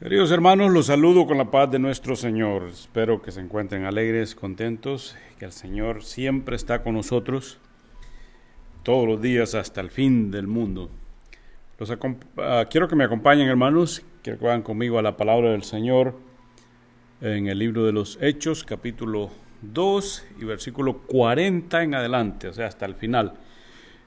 Queridos 0.00 0.30
hermanos, 0.30 0.72
los 0.72 0.86
saludo 0.86 1.26
con 1.26 1.36
la 1.36 1.50
paz 1.50 1.70
de 1.70 1.78
nuestro 1.78 2.16
Señor. 2.16 2.68
Espero 2.72 3.20
que 3.20 3.32
se 3.32 3.40
encuentren 3.40 3.84
alegres, 3.84 4.34
contentos, 4.34 5.14
que 5.38 5.44
el 5.44 5.52
Señor 5.52 6.02
siempre 6.02 6.56
está 6.56 6.82
con 6.82 6.94
nosotros 6.94 7.58
todos 8.82 9.06
los 9.06 9.20
días 9.20 9.54
hasta 9.54 9.82
el 9.82 9.90
fin 9.90 10.30
del 10.30 10.46
mundo. 10.46 10.88
Los 11.78 11.90
uh, 11.90 11.96
quiero 12.70 12.88
que 12.88 12.96
me 12.96 13.04
acompañen, 13.04 13.46
hermanos, 13.46 14.02
que 14.22 14.36
vayan 14.36 14.62
conmigo 14.62 14.98
a 14.98 15.02
la 15.02 15.18
palabra 15.18 15.50
del 15.50 15.64
Señor 15.64 16.18
en 17.20 17.48
el 17.48 17.58
libro 17.58 17.84
de 17.84 17.92
los 17.92 18.16
Hechos, 18.22 18.64
capítulo 18.64 19.30
2 19.60 20.26
y 20.40 20.44
versículo 20.46 20.96
40 21.00 21.82
en 21.82 21.94
adelante, 21.94 22.48
o 22.48 22.54
sea, 22.54 22.68
hasta 22.68 22.86
el 22.86 22.94
final. 22.94 23.34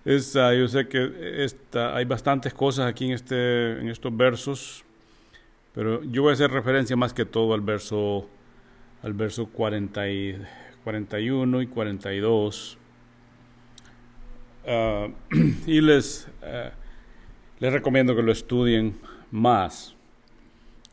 Es, 0.05 0.35
uh, 0.35 0.53
yo 0.53 0.67
sé 0.67 0.87
que 0.87 1.47
hay 1.75 2.05
bastantes 2.05 2.51
cosas 2.51 2.87
aquí 2.87 3.05
en, 3.05 3.11
este, 3.11 3.79
en 3.79 3.89
estos 3.89 4.17
versos 4.17 4.85
pero 5.73 6.03
yo 6.03 6.21
voy 6.21 6.31
a 6.31 6.33
hacer 6.33 6.51
referencia 6.51 6.95
más 6.95 7.13
que 7.13 7.25
todo 7.25 7.53
al 7.53 7.61
verso, 7.61 8.27
al 9.01 9.13
verso 9.13 9.47
40 9.47 10.09
y, 10.09 10.41
41 10.83 11.61
y 11.61 11.67
42. 11.67 12.77
Uh, 14.65 15.11
y 15.65 15.81
les, 15.81 16.27
uh, 16.41 16.69
les 17.59 17.73
recomiendo 17.73 18.15
que 18.15 18.21
lo 18.21 18.31
estudien 18.31 18.95
más. 19.31 19.95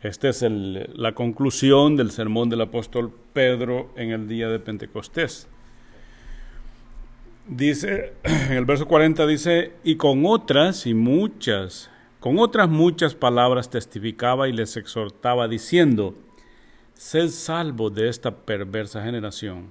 Esta 0.03 0.31
es 0.31 0.43
la 0.43 1.13
conclusión 1.13 1.97
del 1.97 2.11
sermón 2.11 2.49
del 2.49 2.63
apóstol 2.63 3.13
Pedro 3.35 3.93
en 3.97 4.13
el 4.13 4.29
día 4.29 4.49
de 4.49 4.59
Pentecostés. 4.59 5.47
Dice, 7.47 8.15
en 8.25 8.53
el 8.53 8.65
verso 8.65 8.89
40 8.89 9.27
dice, 9.27 9.73
y 9.85 9.97
con 9.97 10.25
otras 10.25 10.87
y 10.87 10.95
muchas 10.95 11.90
con 12.21 12.39
otras 12.39 12.69
muchas 12.69 13.15
palabras 13.15 13.71
testificaba 13.71 14.49
y 14.49 14.53
les 14.53 14.77
exhortaba 14.77 15.49
diciendo, 15.49 16.15
Sed 16.93 17.29
salvo 17.29 17.89
de 17.89 18.11
esta 18.11 18.31
perversa 18.31 19.03
generación. 19.03 19.71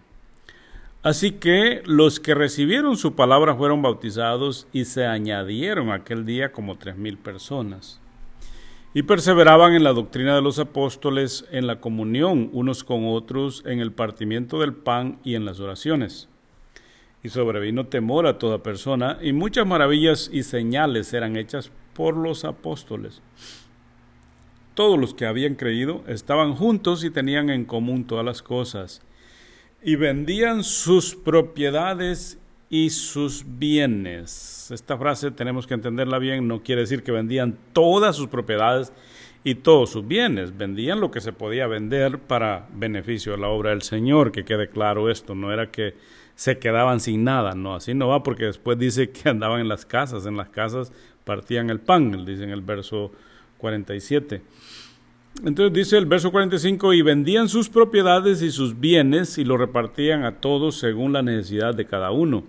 Así 1.03 1.33
que 1.33 1.83
los 1.85 2.19
que 2.19 2.33
recibieron 2.33 2.97
su 2.97 3.13
palabra 3.15 3.55
fueron 3.55 3.83
bautizados 3.83 4.67
y 4.73 4.85
se 4.85 5.05
añadieron 5.05 5.91
aquel 5.91 6.25
día 6.25 6.51
como 6.51 6.77
tres 6.77 6.97
mil 6.97 7.17
personas. 7.17 8.01
Y 8.95 9.03
perseveraban 9.03 9.75
en 9.75 9.83
la 9.83 9.93
doctrina 9.93 10.33
de 10.33 10.41
los 10.41 10.57
apóstoles, 10.57 11.45
en 11.51 11.67
la 11.67 11.79
comunión 11.79 12.49
unos 12.51 12.83
con 12.83 13.05
otros, 13.05 13.63
en 13.67 13.79
el 13.79 13.91
partimiento 13.91 14.59
del 14.59 14.73
pan 14.73 15.19
y 15.23 15.35
en 15.35 15.45
las 15.45 15.59
oraciones. 15.59 16.27
Y 17.21 17.29
sobrevino 17.29 17.85
temor 17.85 18.25
a 18.25 18.39
toda 18.39 18.63
persona, 18.63 19.19
y 19.21 19.33
muchas 19.33 19.67
maravillas 19.67 20.29
y 20.33 20.41
señales 20.41 21.13
eran 21.13 21.37
hechas 21.37 21.71
por 21.93 22.15
los 22.15 22.45
apóstoles. 22.45 23.21
Todos 24.73 24.97
los 24.97 25.13
que 25.13 25.25
habían 25.25 25.55
creído 25.55 26.03
estaban 26.07 26.55
juntos 26.55 27.03
y 27.03 27.09
tenían 27.09 27.49
en 27.49 27.65
común 27.65 28.05
todas 28.05 28.25
las 28.25 28.41
cosas, 28.41 29.01
y 29.83 29.95
vendían 29.95 30.63
sus 30.63 31.15
propiedades 31.15 32.37
y 32.69 32.91
sus 32.91 33.43
bienes. 33.45 34.69
Esta 34.71 34.97
frase 34.97 35.31
tenemos 35.31 35.65
que 35.65 35.73
entenderla 35.73 36.19
bien, 36.19 36.47
no 36.47 36.61
quiere 36.61 36.81
decir 36.81 37.03
que 37.03 37.11
vendían 37.11 37.57
todas 37.73 38.15
sus 38.15 38.27
propiedades 38.27 38.93
y 39.43 39.55
todos 39.55 39.89
sus 39.89 40.07
bienes, 40.07 40.57
vendían 40.57 40.99
lo 40.99 41.11
que 41.11 41.21
se 41.21 41.33
podía 41.33 41.65
vender 41.67 42.19
para 42.19 42.67
beneficio 42.73 43.31
de 43.31 43.39
la 43.39 43.47
obra 43.47 43.71
del 43.71 43.81
Señor, 43.81 44.31
que 44.31 44.45
quede 44.45 44.69
claro 44.69 45.09
esto, 45.09 45.33
no 45.33 45.51
era 45.51 45.71
que 45.71 45.95
se 46.35 46.59
quedaban 46.59 46.99
sin 46.99 47.23
nada, 47.23 47.53
no, 47.53 47.75
así 47.75 47.93
no 47.93 48.07
va 48.07 48.21
porque 48.21 48.45
después 48.45 48.77
dice 48.77 49.09
que 49.09 49.29
andaban 49.29 49.61
en 49.61 49.67
las 49.67 49.85
casas, 49.85 50.25
en 50.25 50.37
las 50.37 50.49
casas 50.49 50.91
partían 51.29 51.69
el 51.69 51.79
pan, 51.79 52.25
dice 52.25 52.43
en 52.43 52.49
el 52.49 52.61
verso 52.61 53.11
47. 53.59 54.41
Entonces 55.45 55.71
dice 55.71 55.95
el 55.95 56.07
verso 56.07 56.31
45, 56.31 56.95
y 56.95 57.03
vendían 57.03 57.47
sus 57.49 57.69
propiedades 57.69 58.41
y 58.41 58.49
sus 58.49 58.79
bienes 58.79 59.37
y 59.37 59.43
lo 59.43 59.55
repartían 59.55 60.23
a 60.23 60.37
todos 60.41 60.79
según 60.79 61.13
la 61.13 61.21
necesidad 61.21 61.75
de 61.75 61.85
cada 61.85 62.09
uno. 62.09 62.45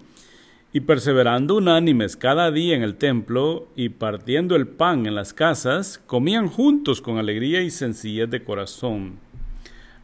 Y 0.73 0.81
perseverando 0.81 1.57
unánimes 1.57 2.17
cada 2.17 2.51
día 2.51 2.75
en 2.75 2.83
el 2.83 2.95
templo 2.95 3.69
y 3.77 3.91
partiendo 3.91 4.57
el 4.57 4.67
pan 4.67 5.05
en 5.05 5.15
las 5.15 5.35
casas, 5.35 6.01
comían 6.07 6.49
juntos 6.49 7.03
con 7.03 7.19
alegría 7.19 7.61
y 7.61 7.71
sencillez 7.71 8.31
de 8.31 8.43
corazón, 8.43 9.19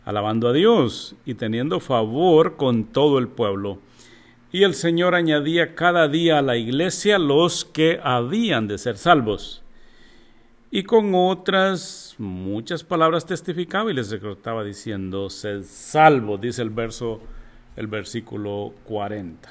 alabando 0.04 0.48
a 0.48 0.52
Dios 0.52 1.16
y 1.24 1.32
teniendo 1.32 1.80
favor 1.80 2.56
con 2.58 2.84
todo 2.84 3.18
el 3.18 3.28
pueblo. 3.28 3.78
Y 4.56 4.64
el 4.64 4.72
Señor 4.72 5.14
añadía 5.14 5.74
cada 5.74 6.08
día 6.08 6.38
a 6.38 6.42
la 6.42 6.56
iglesia 6.56 7.18
los 7.18 7.66
que 7.66 8.00
habían 8.02 8.66
de 8.66 8.78
ser 8.78 8.96
salvos. 8.96 9.62
Y 10.70 10.84
con 10.84 11.14
otras 11.14 12.14
muchas 12.16 12.82
palabras 12.82 13.26
testificaba 13.26 13.90
y 13.90 13.94
les 13.94 14.08
diciendo, 14.64 15.28
sed 15.28 15.62
salvo, 15.62 16.38
dice 16.38 16.62
el 16.62 16.70
verso, 16.70 17.20
el 17.76 17.86
versículo 17.86 18.72
40. 18.84 19.46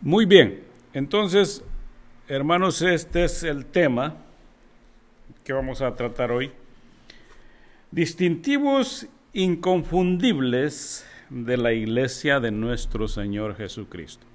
Muy 0.00 0.24
bien, 0.24 0.62
entonces, 0.94 1.62
hermanos, 2.26 2.80
este 2.80 3.24
es 3.24 3.42
el 3.42 3.66
tema 3.66 4.16
que 5.44 5.52
vamos 5.52 5.82
a 5.82 5.94
tratar 5.94 6.32
hoy. 6.32 6.52
Distintivos 7.90 9.06
inconfundibles 9.34 11.04
de 11.30 11.56
la 11.56 11.72
iglesia 11.72 12.40
de 12.40 12.50
nuestro 12.50 13.08
Señor 13.08 13.56
Jesucristo. 13.56 14.26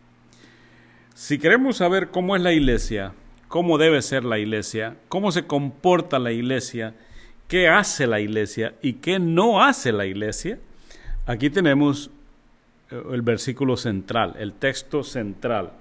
Si 1.16 1.38
queremos 1.38 1.78
saber 1.78 2.09
cómo 2.09 2.36
es 2.36 2.42
la 2.42 2.54
iglesia, 2.54 3.14
cómo 3.48 3.78
debe 3.78 4.02
ser 4.02 4.24
la 4.24 4.40
iglesia, 4.40 4.96
cómo 5.09 5.31
se 5.31 5.46
comporta 5.46 6.18
la 6.18 6.31
iglesia, 6.31 6.96
qué 7.48 7.68
hace 7.68 8.08
la 8.08 8.20
iglesia 8.20 8.74
y 8.81 8.94
qué 8.94 9.20
no 9.20 9.64
hace 9.64 9.92
la 9.92 10.06
iglesia, 10.06 10.58
aquí 11.26 11.50
tenemos 11.50 12.09
eh, 12.90 13.02
el 13.12 13.22
versículo 13.22 13.78
central, 13.78 14.36
el 14.40 14.54
texto 14.54 15.04
central. 15.04 15.74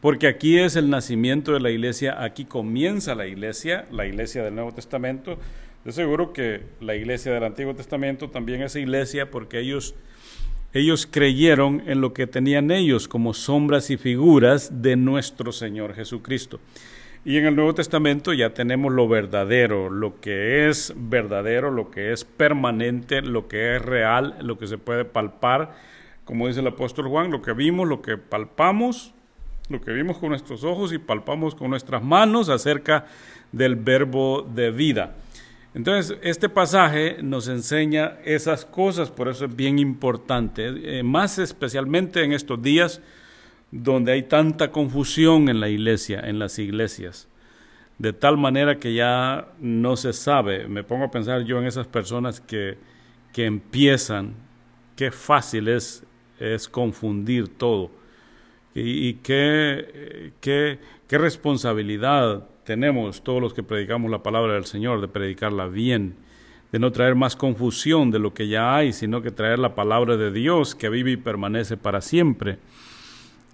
Porque 0.00 0.26
aquí 0.26 0.58
es 0.58 0.74
el 0.74 0.90
nacimiento 0.90 1.52
de 1.52 1.60
la 1.60 1.70
iglesia, 1.70 2.20
aquí 2.20 2.44
comienza 2.44 3.14
la 3.14 3.28
iglesia, 3.28 3.86
la 3.92 4.04
iglesia 4.04 4.42
del 4.42 4.56
Nuevo 4.56 4.72
Testamento. 4.72 5.38
De 5.84 5.92
seguro 5.92 6.32
que 6.32 6.62
la 6.80 6.94
iglesia 6.94 7.32
del 7.32 7.44
Antiguo 7.44 7.74
Testamento 7.74 8.30
también 8.30 8.62
es 8.62 8.76
iglesia 8.76 9.30
porque 9.30 9.58
ellos 9.58 9.94
ellos 10.74 11.06
creyeron 11.10 11.82
en 11.86 12.00
lo 12.00 12.14
que 12.14 12.26
tenían 12.26 12.70
ellos 12.70 13.06
como 13.06 13.34
sombras 13.34 13.90
y 13.90 13.98
figuras 13.98 14.82
de 14.82 14.96
nuestro 14.96 15.52
Señor 15.52 15.94
Jesucristo. 15.94 16.60
Y 17.26 17.36
en 17.36 17.44
el 17.44 17.54
Nuevo 17.54 17.74
Testamento 17.74 18.32
ya 18.32 18.54
tenemos 18.54 18.90
lo 18.92 19.06
verdadero, 19.06 19.90
lo 19.90 20.18
que 20.20 20.68
es 20.68 20.94
verdadero, 20.96 21.70
lo 21.70 21.90
que 21.90 22.12
es 22.12 22.24
permanente, 22.24 23.20
lo 23.20 23.48
que 23.48 23.76
es 23.76 23.82
real, 23.82 24.36
lo 24.40 24.58
que 24.58 24.66
se 24.66 24.78
puede 24.78 25.04
palpar, 25.04 25.76
como 26.24 26.48
dice 26.48 26.60
el 26.60 26.66
apóstol 26.68 27.08
Juan, 27.08 27.30
lo 27.30 27.42
que 27.42 27.52
vimos, 27.52 27.86
lo 27.86 28.00
que 28.00 28.16
palpamos, 28.16 29.12
lo 29.68 29.80
que 29.82 29.92
vimos 29.92 30.16
con 30.18 30.30
nuestros 30.30 30.64
ojos 30.64 30.92
y 30.92 30.98
palpamos 30.98 31.54
con 31.54 31.68
nuestras 31.68 32.02
manos 32.02 32.48
acerca 32.48 33.06
del 33.52 33.76
verbo 33.76 34.42
de 34.42 34.70
vida. 34.70 35.16
Entonces, 35.74 36.18
este 36.22 36.48
pasaje 36.50 37.18
nos 37.22 37.48
enseña 37.48 38.18
esas 38.24 38.66
cosas, 38.66 39.10
por 39.10 39.28
eso 39.28 39.46
es 39.46 39.56
bien 39.56 39.78
importante, 39.78 40.98
eh, 40.98 41.02
más 41.02 41.38
especialmente 41.38 42.22
en 42.22 42.32
estos 42.32 42.60
días 42.60 43.00
donde 43.70 44.12
hay 44.12 44.24
tanta 44.24 44.70
confusión 44.70 45.48
en 45.48 45.60
la 45.60 45.70
iglesia, 45.70 46.20
en 46.20 46.38
las 46.38 46.58
iglesias, 46.58 47.26
de 47.96 48.12
tal 48.12 48.36
manera 48.36 48.78
que 48.78 48.92
ya 48.92 49.48
no 49.60 49.96
se 49.96 50.12
sabe. 50.12 50.68
Me 50.68 50.84
pongo 50.84 51.04
a 51.04 51.10
pensar 51.10 51.42
yo 51.44 51.58
en 51.58 51.66
esas 51.66 51.86
personas 51.86 52.38
que, 52.38 52.76
que 53.32 53.46
empiezan, 53.46 54.34
qué 54.94 55.10
fácil 55.10 55.68
es, 55.68 56.04
es 56.38 56.68
confundir 56.68 57.48
todo 57.48 57.90
y, 58.74 59.08
y 59.08 59.14
qué, 59.14 60.32
qué, 60.40 60.78
qué 61.08 61.18
responsabilidad 61.18 62.46
tenemos 62.64 63.22
todos 63.22 63.40
los 63.40 63.54
que 63.54 63.62
predicamos 63.62 64.10
la 64.10 64.22
palabra 64.22 64.54
del 64.54 64.64
Señor, 64.64 65.00
de 65.00 65.08
predicarla 65.08 65.66
bien, 65.66 66.16
de 66.70 66.78
no 66.78 66.92
traer 66.92 67.14
más 67.14 67.36
confusión 67.36 68.10
de 68.10 68.18
lo 68.18 68.32
que 68.32 68.48
ya 68.48 68.74
hay, 68.76 68.92
sino 68.92 69.20
que 69.20 69.30
traer 69.30 69.58
la 69.58 69.74
palabra 69.74 70.16
de 70.16 70.32
Dios 70.32 70.74
que 70.74 70.88
vive 70.88 71.12
y 71.12 71.16
permanece 71.16 71.76
para 71.76 72.00
siempre. 72.00 72.58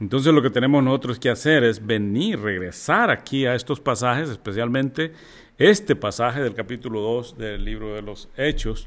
Entonces 0.01 0.33
lo 0.33 0.43
que 0.43 0.51
tenemos 0.51 0.85
nosotros 0.85 1.19
que 1.19 1.29
hacer 1.29 1.65
es 1.65 1.85
venir, 1.85 2.39
regresar 2.39 3.11
aquí 3.11 3.47
a 3.47 3.55
estos 3.55 3.81
pasajes, 3.81 4.29
especialmente 4.29 5.13
este 5.59 5.97
pasaje 5.97 6.41
del 6.41 6.55
capítulo 6.55 7.01
2 7.01 7.37
del 7.37 7.65
libro 7.65 7.95
de 7.95 8.03
los 8.03 8.29
Hechos, 8.37 8.87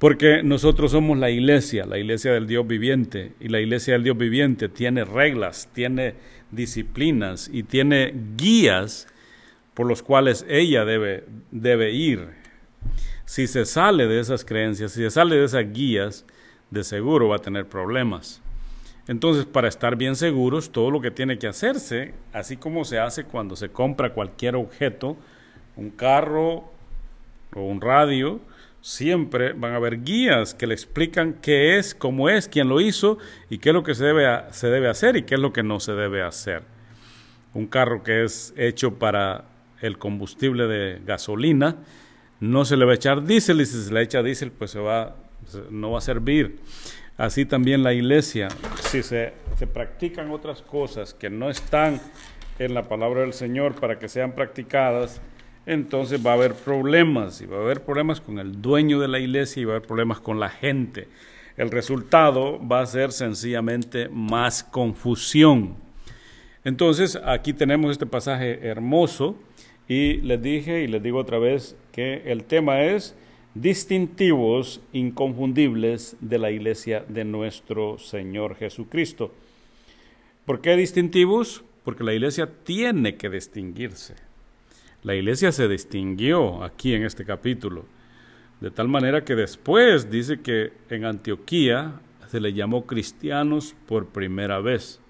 porque 0.00 0.42
nosotros 0.42 0.90
somos 0.90 1.16
la 1.18 1.30
iglesia, 1.30 1.84
la 1.84 1.98
iglesia 1.98 2.32
del 2.32 2.48
Dios 2.48 2.66
viviente, 2.66 3.34
y 3.38 3.48
la 3.48 3.60
iglesia 3.60 3.92
del 3.92 4.02
Dios 4.02 4.18
viviente 4.18 4.68
tiene 4.68 5.04
reglas, 5.04 5.68
tiene 5.72 6.14
disciplinas 6.50 7.48
y 7.52 7.62
tiene 7.62 8.12
guías 8.36 9.06
por 9.80 9.86
los 9.86 10.02
cuales 10.02 10.44
ella 10.46 10.84
debe, 10.84 11.24
debe 11.50 11.90
ir. 11.92 12.28
Si 13.24 13.46
se 13.46 13.64
sale 13.64 14.06
de 14.08 14.20
esas 14.20 14.44
creencias, 14.44 14.92
si 14.92 15.00
se 15.00 15.10
sale 15.10 15.36
de 15.36 15.46
esas 15.46 15.72
guías, 15.72 16.26
de 16.70 16.84
seguro 16.84 17.28
va 17.28 17.36
a 17.36 17.38
tener 17.38 17.64
problemas. 17.64 18.42
Entonces, 19.08 19.46
para 19.46 19.68
estar 19.68 19.96
bien 19.96 20.16
seguros, 20.16 20.70
todo 20.70 20.90
lo 20.90 21.00
que 21.00 21.10
tiene 21.10 21.38
que 21.38 21.46
hacerse, 21.46 22.12
así 22.34 22.58
como 22.58 22.84
se 22.84 22.98
hace 22.98 23.24
cuando 23.24 23.56
se 23.56 23.70
compra 23.70 24.12
cualquier 24.12 24.54
objeto, 24.54 25.16
un 25.76 25.88
carro, 25.88 26.70
o 27.56 27.62
un 27.62 27.80
radio, 27.80 28.38
siempre 28.82 29.54
van 29.54 29.72
a 29.72 29.76
haber 29.76 30.04
guías 30.04 30.52
que 30.52 30.66
le 30.66 30.74
explican 30.74 31.38
qué 31.40 31.78
es, 31.78 31.94
cómo 31.94 32.28
es, 32.28 32.48
quién 32.48 32.68
lo 32.68 32.82
hizo 32.82 33.16
y 33.48 33.56
qué 33.56 33.70
es 33.70 33.74
lo 33.74 33.82
que 33.82 33.94
se 33.94 34.04
debe, 34.04 34.28
se 34.50 34.66
debe 34.66 34.90
hacer 34.90 35.16
y 35.16 35.22
qué 35.22 35.36
es 35.36 35.40
lo 35.40 35.54
que 35.54 35.62
no 35.62 35.80
se 35.80 35.92
debe 35.92 36.20
hacer. 36.20 36.64
Un 37.54 37.66
carro 37.66 38.02
que 38.02 38.24
es 38.24 38.52
hecho 38.58 38.98
para 38.98 39.49
el 39.80 39.98
combustible 39.98 40.66
de 40.66 41.00
gasolina, 41.04 41.76
no 42.40 42.64
se 42.64 42.76
le 42.76 42.84
va 42.84 42.92
a 42.92 42.94
echar 42.94 43.24
diésel 43.24 43.60
y 43.60 43.66
si 43.66 43.82
se 43.82 43.92
le 43.92 44.02
echa 44.02 44.22
diésel 44.22 44.50
pues 44.50 44.70
se 44.70 44.80
va, 44.80 45.16
no 45.70 45.92
va 45.92 45.98
a 45.98 46.02
servir. 46.02 46.58
Así 47.16 47.44
también 47.44 47.82
la 47.82 47.92
iglesia, 47.92 48.48
si 48.90 49.02
se, 49.02 49.34
se 49.58 49.66
practican 49.66 50.30
otras 50.30 50.62
cosas 50.62 51.12
que 51.12 51.28
no 51.28 51.50
están 51.50 52.00
en 52.58 52.72
la 52.72 52.88
palabra 52.88 53.20
del 53.20 53.34
Señor 53.34 53.74
para 53.74 53.98
que 53.98 54.08
sean 54.08 54.32
practicadas, 54.32 55.20
entonces 55.66 56.24
va 56.24 56.30
a 56.30 56.34
haber 56.34 56.54
problemas, 56.54 57.40
y 57.42 57.46
va 57.46 57.58
a 57.58 57.60
haber 57.60 57.82
problemas 57.82 58.20
con 58.20 58.38
el 58.38 58.62
dueño 58.62 59.00
de 59.00 59.08
la 59.08 59.18
iglesia 59.18 59.60
y 59.60 59.64
va 59.64 59.74
a 59.74 59.76
haber 59.76 59.86
problemas 59.86 60.20
con 60.20 60.40
la 60.40 60.48
gente. 60.48 61.08
El 61.56 61.70
resultado 61.70 62.58
va 62.66 62.80
a 62.80 62.86
ser 62.86 63.12
sencillamente 63.12 64.08
más 64.08 64.64
confusión. 64.64 65.76
Entonces, 66.64 67.18
aquí 67.24 67.52
tenemos 67.52 67.92
este 67.92 68.06
pasaje 68.06 68.66
hermoso 68.66 69.36
y 69.90 70.18
les 70.18 70.40
dije 70.40 70.84
y 70.84 70.86
les 70.86 71.02
digo 71.02 71.18
otra 71.18 71.40
vez 71.40 71.76
que 71.90 72.22
el 72.26 72.44
tema 72.44 72.84
es 72.84 73.16
distintivos 73.54 74.80
inconfundibles 74.92 76.16
de 76.20 76.38
la 76.38 76.52
iglesia 76.52 77.04
de 77.08 77.24
nuestro 77.24 77.98
Señor 77.98 78.54
Jesucristo. 78.54 79.34
¿Por 80.46 80.60
qué 80.60 80.76
distintivos? 80.76 81.64
Porque 81.82 82.04
la 82.04 82.14
iglesia 82.14 82.48
tiene 82.62 83.16
que 83.16 83.30
distinguirse. 83.30 84.14
La 85.02 85.16
iglesia 85.16 85.50
se 85.50 85.66
distinguió 85.66 86.62
aquí 86.62 86.94
en 86.94 87.02
este 87.02 87.24
capítulo, 87.24 87.84
de 88.60 88.70
tal 88.70 88.86
manera 88.86 89.24
que 89.24 89.34
después 89.34 90.08
dice 90.08 90.40
que 90.40 90.72
en 90.88 91.04
Antioquía 91.04 92.00
se 92.28 92.38
le 92.38 92.52
llamó 92.52 92.86
cristianos 92.86 93.74
por 93.88 94.06
primera 94.06 94.60
vez. 94.60 95.00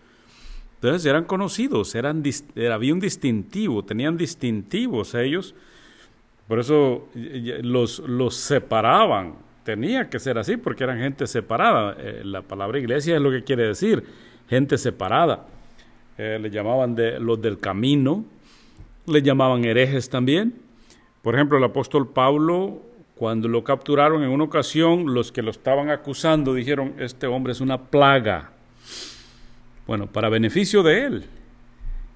Entonces 0.82 1.04
eran 1.04 1.24
conocidos, 1.24 1.94
eran, 1.94 2.22
había 2.72 2.94
un 2.94 3.00
distintivo, 3.00 3.84
tenían 3.84 4.16
distintivos 4.16 5.14
ellos, 5.14 5.54
por 6.48 6.58
eso 6.58 7.06
los, 7.14 7.98
los 7.98 8.34
separaban. 8.34 9.34
Tenía 9.62 10.08
que 10.08 10.18
ser 10.18 10.38
así 10.38 10.56
porque 10.56 10.84
eran 10.84 10.98
gente 10.98 11.26
separada. 11.26 11.96
Eh, 11.98 12.22
la 12.24 12.40
palabra 12.40 12.78
iglesia 12.78 13.14
es 13.14 13.20
lo 13.20 13.30
que 13.30 13.44
quiere 13.44 13.66
decir, 13.66 14.02
gente 14.48 14.78
separada. 14.78 15.46
Eh, 16.16 16.38
le 16.40 16.50
llamaban 16.50 16.94
de, 16.94 17.20
los 17.20 17.40
del 17.42 17.58
camino, 17.58 18.24
le 19.06 19.20
llamaban 19.20 19.66
herejes 19.66 20.08
también. 20.08 20.54
Por 21.20 21.34
ejemplo, 21.34 21.58
el 21.58 21.64
apóstol 21.64 22.08
Pablo, 22.08 22.80
cuando 23.16 23.48
lo 23.48 23.62
capturaron 23.62 24.22
en 24.22 24.30
una 24.30 24.44
ocasión, 24.44 25.12
los 25.12 25.30
que 25.30 25.42
lo 25.42 25.50
estaban 25.50 25.90
acusando 25.90 26.54
dijeron, 26.54 26.94
este 26.98 27.26
hombre 27.26 27.52
es 27.52 27.60
una 27.60 27.78
plaga. 27.78 28.52
Bueno, 29.90 30.06
para 30.06 30.28
beneficio 30.28 30.84
de 30.84 31.04
él. 31.04 31.24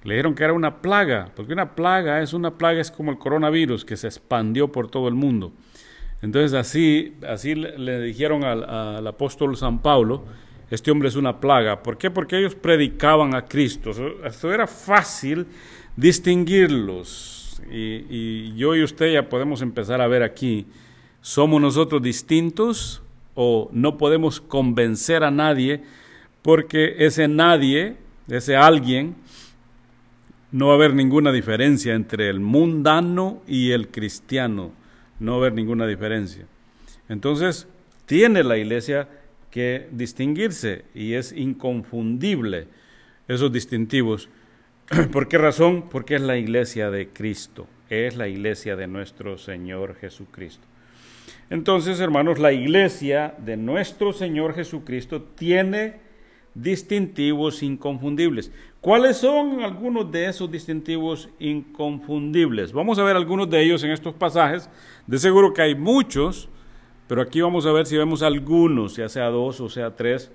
Le 0.05 0.13
dijeron 0.13 0.33
que 0.33 0.45
era 0.45 0.53
una 0.53 0.81
plaga, 0.81 1.31
porque 1.35 1.51
una 1.51 1.75
plaga 1.75 2.21
es 2.21 2.31
una 2.31 2.57
plaga, 2.57 2.79
es 2.79 2.89
como 2.89 3.11
el 3.11 3.17
coronavirus 3.17 3.83
que 3.83 3.97
se 3.97 4.07
expandió 4.07 4.71
por 4.71 4.89
todo 4.89 5.09
el 5.09 5.13
mundo. 5.13 5.51
Entonces 6.21 6.53
así, 6.53 7.15
así 7.27 7.53
le, 7.53 8.01
dijeron 8.01 8.45
al, 8.45 9.05
apóstol 9.05 9.57
San 9.57 9.81
Pablo, 9.81 10.23
este 10.71 10.89
hombre 10.89 11.09
es 11.09 11.17
una 11.17 11.41
plaga. 11.41 11.83
¿Por 11.83 11.97
qué? 11.97 12.09
Porque 12.09 12.37
ellos 12.37 12.55
predicaban 12.55 13.35
a 13.35 13.43
Cristo. 13.43 13.91
Esto 14.23 14.53
era 14.53 14.67
fácil 14.67 15.45
distinguirlos. 15.97 17.61
Y, 17.69 18.55
yo 18.55 18.73
y 18.73 18.83
usted 18.83 19.11
ya 19.11 19.27
podemos 19.27 19.61
empezar 19.61 19.99
a 19.99 20.07
ver 20.07 20.23
aquí, 20.23 20.65
¿somos 21.19 21.59
nosotros 21.59 22.01
distintos 22.01 23.03
o 23.33 23.67
no 23.73 23.97
podemos 23.97 24.39
convencer 24.39 25.25
a 25.25 25.29
nadie 25.29 25.83
porque 26.45 26.97
ese 26.99 27.27
nadie, 27.27 27.95
ese 28.27 28.55
alguien, 28.55 29.15
no 30.51 30.67
va 30.67 30.73
a 30.73 30.75
haber 30.75 30.93
ninguna 30.93 31.31
diferencia 31.31 31.95
entre 31.95 32.29
el 32.29 32.39
mundano 32.39 33.41
y 33.47 33.71
el 33.71 33.87
cristiano, 33.87 34.71
no 35.19 35.31
va 35.31 35.37
a 35.37 35.39
haber 35.39 35.53
ninguna 35.53 35.87
diferencia. 35.87 36.45
Entonces, 37.09 37.67
tiene 38.05 38.43
la 38.43 38.59
iglesia 38.59 39.09
que 39.49 39.87
distinguirse 39.91 40.85
y 40.93 41.13
es 41.13 41.31
inconfundible 41.31 42.67
esos 43.27 43.51
distintivos 43.51 44.29
¿Por 45.11 45.27
qué 45.27 45.39
razón? 45.39 45.89
Porque 45.89 46.13
es 46.13 46.21
la 46.21 46.37
iglesia 46.37 46.91
de 46.91 47.07
Cristo, 47.09 47.65
es 47.89 48.15
la 48.15 48.27
iglesia 48.27 48.75
de 48.75 48.85
nuestro 48.85 49.39
Señor 49.39 49.95
Jesucristo. 49.95 50.63
Entonces, 51.49 51.99
hermanos, 51.99 52.37
la 52.37 52.51
iglesia 52.51 53.33
de 53.39 53.57
nuestro 53.57 54.13
Señor 54.13 54.53
Jesucristo 54.53 55.23
tiene 55.23 56.04
distintivos 56.55 57.61
inconfundibles. 57.61 58.51
¿Cuáles 58.81 59.17
son 59.17 59.61
algunos 59.61 60.11
de 60.11 60.27
esos 60.27 60.49
distintivos 60.49 61.29
inconfundibles? 61.39 62.71
Vamos 62.71 62.97
a 62.97 63.03
ver 63.03 63.15
algunos 63.15 63.49
de 63.49 63.61
ellos 63.61 63.83
en 63.83 63.91
estos 63.91 64.13
pasajes. 64.13 64.69
De 65.05 65.19
seguro 65.19 65.53
que 65.53 65.61
hay 65.61 65.75
muchos, 65.75 66.49
pero 67.07 67.21
aquí 67.21 67.41
vamos 67.41 67.65
a 67.65 67.71
ver 67.71 67.85
si 67.85 67.97
vemos 67.97 68.23
algunos, 68.23 68.95
ya 68.95 69.09
sea 69.09 69.25
dos 69.25 69.59
o 69.59 69.69
sea 69.69 69.95
tres 69.95 70.31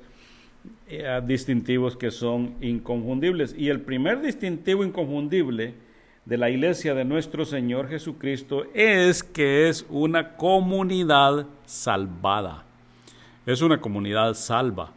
eh, 0.89 1.21
distintivos 1.27 1.97
que 1.97 2.11
son 2.11 2.55
inconfundibles. 2.61 3.55
Y 3.57 3.69
el 3.69 3.81
primer 3.81 4.21
distintivo 4.21 4.85
inconfundible 4.85 5.75
de 6.27 6.37
la 6.37 6.51
iglesia 6.51 6.95
de 6.95 7.05
nuestro 7.05 7.45
Señor 7.45 7.89
Jesucristo 7.89 8.65
es 8.75 9.23
que 9.23 9.69
es 9.69 9.87
una 9.89 10.37
comunidad 10.37 11.47
salvada. 11.65 12.65
Es 13.47 13.63
una 13.63 13.81
comunidad 13.81 14.35
salva. 14.35 14.93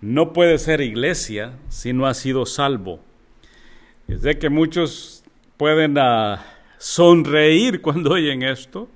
No 0.00 0.32
puede 0.32 0.58
ser 0.58 0.80
iglesia 0.80 1.52
si 1.68 1.92
no 1.92 2.06
ha 2.06 2.14
sido 2.14 2.46
salvo. 2.46 3.00
De 4.06 4.38
que 4.38 4.50
muchos 4.50 5.24
pueden 5.56 5.96
ah, 5.98 6.44
sonreír 6.78 7.80
cuando 7.82 8.10
oyen 8.12 8.42
esto, 8.42 8.88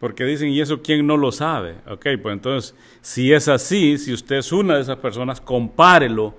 porque 0.00 0.24
dicen, 0.24 0.48
¿y 0.48 0.60
eso 0.60 0.82
quién 0.82 1.06
no 1.06 1.16
lo 1.16 1.32
sabe? 1.32 1.76
Ok, 1.88 2.06
pues 2.22 2.32
entonces, 2.32 2.74
si 3.00 3.32
es 3.32 3.48
así, 3.48 3.98
si 3.98 4.12
usted 4.12 4.36
es 4.36 4.52
una 4.52 4.76
de 4.76 4.82
esas 4.82 4.98
personas, 4.98 5.40
compárelo 5.40 6.34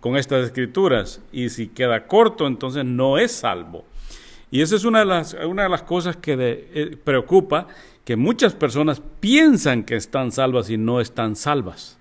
con 0.00 0.16
estas 0.16 0.44
escrituras. 0.44 1.22
Y 1.30 1.50
si 1.50 1.68
queda 1.68 2.06
corto, 2.06 2.46
entonces 2.46 2.84
no 2.84 3.18
es 3.18 3.32
salvo. 3.32 3.84
Y 4.50 4.62
esa 4.62 4.74
es 4.74 4.84
una 4.84 5.00
de 5.00 5.04
las, 5.04 5.34
una 5.34 5.64
de 5.64 5.68
las 5.68 5.82
cosas 5.82 6.16
que 6.16 6.36
eh, 6.38 6.96
preocupa, 7.02 7.68
que 8.04 8.16
muchas 8.16 8.54
personas 8.54 9.00
piensan 9.20 9.84
que 9.84 9.94
están 9.94 10.32
salvas 10.32 10.70
y 10.70 10.76
no 10.76 11.00
están 11.00 11.36
salvas. 11.36 11.99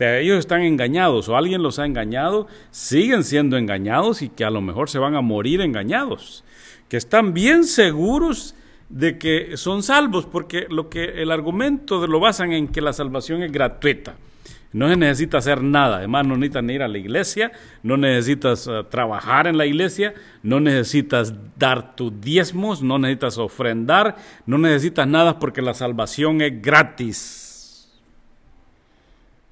Sea, 0.00 0.18
ellos 0.18 0.38
están 0.38 0.62
engañados 0.62 1.28
o 1.28 1.36
alguien 1.36 1.62
los 1.62 1.78
ha 1.78 1.84
engañado, 1.84 2.46
siguen 2.70 3.22
siendo 3.22 3.58
engañados 3.58 4.22
y 4.22 4.30
que 4.30 4.46
a 4.46 4.50
lo 4.50 4.62
mejor 4.62 4.88
se 4.88 4.98
van 4.98 5.14
a 5.14 5.20
morir 5.20 5.60
engañados. 5.60 6.42
Que 6.88 6.96
están 6.96 7.34
bien 7.34 7.64
seguros 7.64 8.54
de 8.88 9.18
que 9.18 9.58
son 9.58 9.82
salvos, 9.82 10.24
porque 10.24 10.64
lo 10.70 10.88
que 10.88 11.20
el 11.20 11.30
argumento 11.30 12.06
lo 12.06 12.18
basan 12.18 12.52
en 12.52 12.68
que 12.68 12.80
la 12.80 12.94
salvación 12.94 13.42
es 13.42 13.52
gratuita. 13.52 14.14
No 14.72 14.88
se 14.88 14.96
necesita 14.96 15.36
hacer 15.36 15.62
nada, 15.62 15.98
además 15.98 16.26
no 16.26 16.34
necesitas 16.38 16.64
ir 16.70 16.82
a 16.82 16.88
la 16.88 16.96
iglesia, 16.96 17.52
no 17.82 17.98
necesitas 17.98 18.66
eh, 18.68 18.82
trabajar 18.88 19.48
en 19.48 19.58
la 19.58 19.66
iglesia, 19.66 20.14
no 20.42 20.60
necesitas 20.60 21.34
dar 21.58 21.94
tus 21.94 22.18
diezmos, 22.22 22.82
no 22.82 22.98
necesitas 22.98 23.36
ofrendar, 23.36 24.16
no 24.46 24.56
necesitas 24.56 25.06
nada 25.06 25.38
porque 25.38 25.60
la 25.60 25.74
salvación 25.74 26.40
es 26.40 26.62
gratis. 26.62 27.49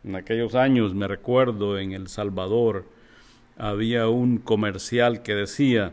En 0.05 0.15
aquellos 0.17 0.55
años, 0.55 0.95
me 0.95 1.09
recuerdo, 1.09 1.79
en 1.79 1.93
El 1.93 2.09
Salvador 2.09 2.85
había 3.57 4.09
un 4.09 4.39
comercial 4.39 5.23
que 5.23 5.35
decía, 5.35 5.93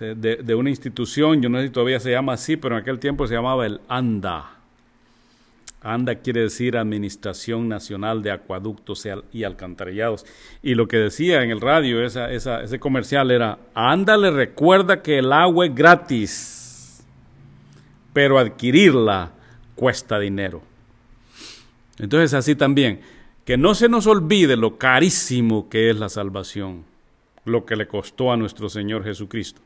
de, 0.00 0.54
una 0.54 0.70
institución, 0.70 1.42
yo 1.42 1.48
no 1.48 1.58
sé 1.58 1.66
si 1.66 1.70
todavía 1.70 2.00
se 2.00 2.10
llama 2.10 2.34
así, 2.34 2.56
pero 2.56 2.76
en 2.76 2.82
aquel 2.82 2.98
tiempo 2.98 3.26
se 3.26 3.34
llamaba 3.34 3.66
el 3.66 3.80
ANDA. 3.88 4.50
ANDA 5.82 6.16
quiere 6.16 6.42
decir 6.42 6.76
Administración 6.76 7.68
Nacional 7.68 8.22
de 8.22 8.30
Acueductos 8.30 9.06
y 9.32 9.44
Alcantarillados. 9.44 10.24
Y 10.62 10.74
lo 10.74 10.86
que 10.86 10.98
decía 10.98 11.42
en 11.42 11.50
el 11.50 11.60
radio, 11.60 12.04
esa, 12.04 12.30
ese 12.30 12.78
comercial 12.78 13.30
era, 13.30 13.58
ANDA 13.74 14.16
le 14.16 14.30
recuerda 14.30 15.02
que 15.02 15.18
el 15.18 15.32
agua 15.32 15.66
es 15.66 15.74
gratis, 15.74 17.04
pero 18.12 18.38
adquirirla 18.38 19.32
cuesta 19.74 20.18
dinero. 20.20 20.71
Entonces 22.02 22.34
así 22.34 22.56
también, 22.56 23.00
que 23.44 23.56
no 23.56 23.74
se 23.74 23.88
nos 23.88 24.08
olvide 24.08 24.56
lo 24.56 24.76
carísimo 24.76 25.68
que 25.68 25.88
es 25.88 25.96
la 25.96 26.08
salvación, 26.08 26.84
lo 27.44 27.64
que 27.64 27.76
le 27.76 27.86
costó 27.86 28.32
a 28.32 28.36
nuestro 28.36 28.68
Señor 28.68 29.04
Jesucristo. 29.04 29.60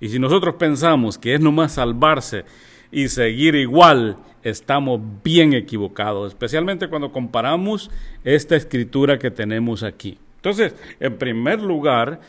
Y 0.00 0.08
si 0.08 0.20
nosotros 0.20 0.54
pensamos 0.54 1.18
que 1.18 1.34
es 1.34 1.40
nomás 1.40 1.74
salvarse 1.74 2.44
y 2.92 3.08
seguir 3.08 3.56
igual, 3.56 4.16
estamos 4.44 5.00
bien 5.24 5.54
equivocados, 5.54 6.28
especialmente 6.28 6.88
cuando 6.88 7.10
comparamos 7.10 7.90
esta 8.22 8.54
escritura 8.54 9.18
que 9.18 9.32
tenemos 9.32 9.82
aquí. 9.82 10.18
Entonces, 10.36 10.76
en 11.00 11.18
primer 11.18 11.60
lugar, 11.60 12.20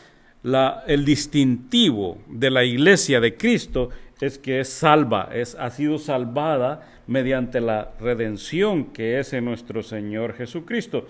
el 0.86 1.04
distintivo 1.04 2.18
de 2.28 2.50
la 2.50 2.64
iglesia 2.64 3.20
de 3.20 3.36
Cristo 3.36 3.90
es 4.20 4.38
que 4.38 4.60
es 4.60 4.68
salva, 4.68 5.30
es, 5.32 5.54
ha 5.54 5.70
sido 5.70 5.98
salvada 5.98 6.86
mediante 7.06 7.60
la 7.60 7.90
redención 8.00 8.86
que 8.86 9.18
es 9.18 9.32
en 9.32 9.44
nuestro 9.44 9.82
Señor 9.82 10.34
Jesucristo. 10.34 11.06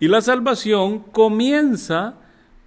Y 0.00 0.08
la 0.08 0.20
salvación 0.20 1.00
comienza 1.00 2.14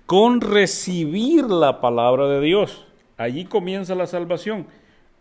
con 0.06 0.42
recibir 0.42 1.46
la 1.46 1.80
palabra 1.80 2.28
de 2.28 2.42
Dios. 2.42 2.86
Allí 3.18 3.46
comienza 3.46 3.96
la 3.96 4.08
salvación. 4.08 4.68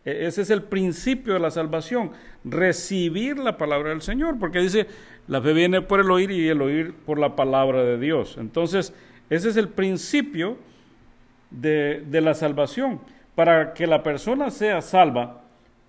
E, 0.04 0.26
ese 0.26 0.42
es 0.42 0.50
el 0.50 0.62
principio 0.62 1.34
de 1.34 1.40
la 1.40 1.50
salvación, 1.50 2.10
recibir 2.44 3.38
la 3.38 3.56
palabra 3.56 3.90
del 3.90 4.02
Señor, 4.02 4.38
porque 4.38 4.60
dice, 4.60 4.86
la 5.28 5.40
fe 5.40 5.52
viene 5.52 5.82
por 5.82 6.00
el 6.00 6.10
oír 6.10 6.30
y 6.30 6.48
el 6.48 6.62
oír 6.62 6.94
por 7.06 7.18
la 7.18 7.36
palabra 7.36 7.84
de 7.84 7.98
Dios. 7.98 8.36
Entonces, 8.38 8.92
ese 9.28 9.50
es 9.50 9.56
el 9.56 9.68
principio 9.68 10.56
de, 11.50 12.02
de 12.08 12.20
la 12.20 12.34
salvación. 12.34 13.00
Para 13.40 13.72
que 13.72 13.86
la 13.86 14.02
persona 14.02 14.50
sea 14.50 14.82
salva, 14.82 15.40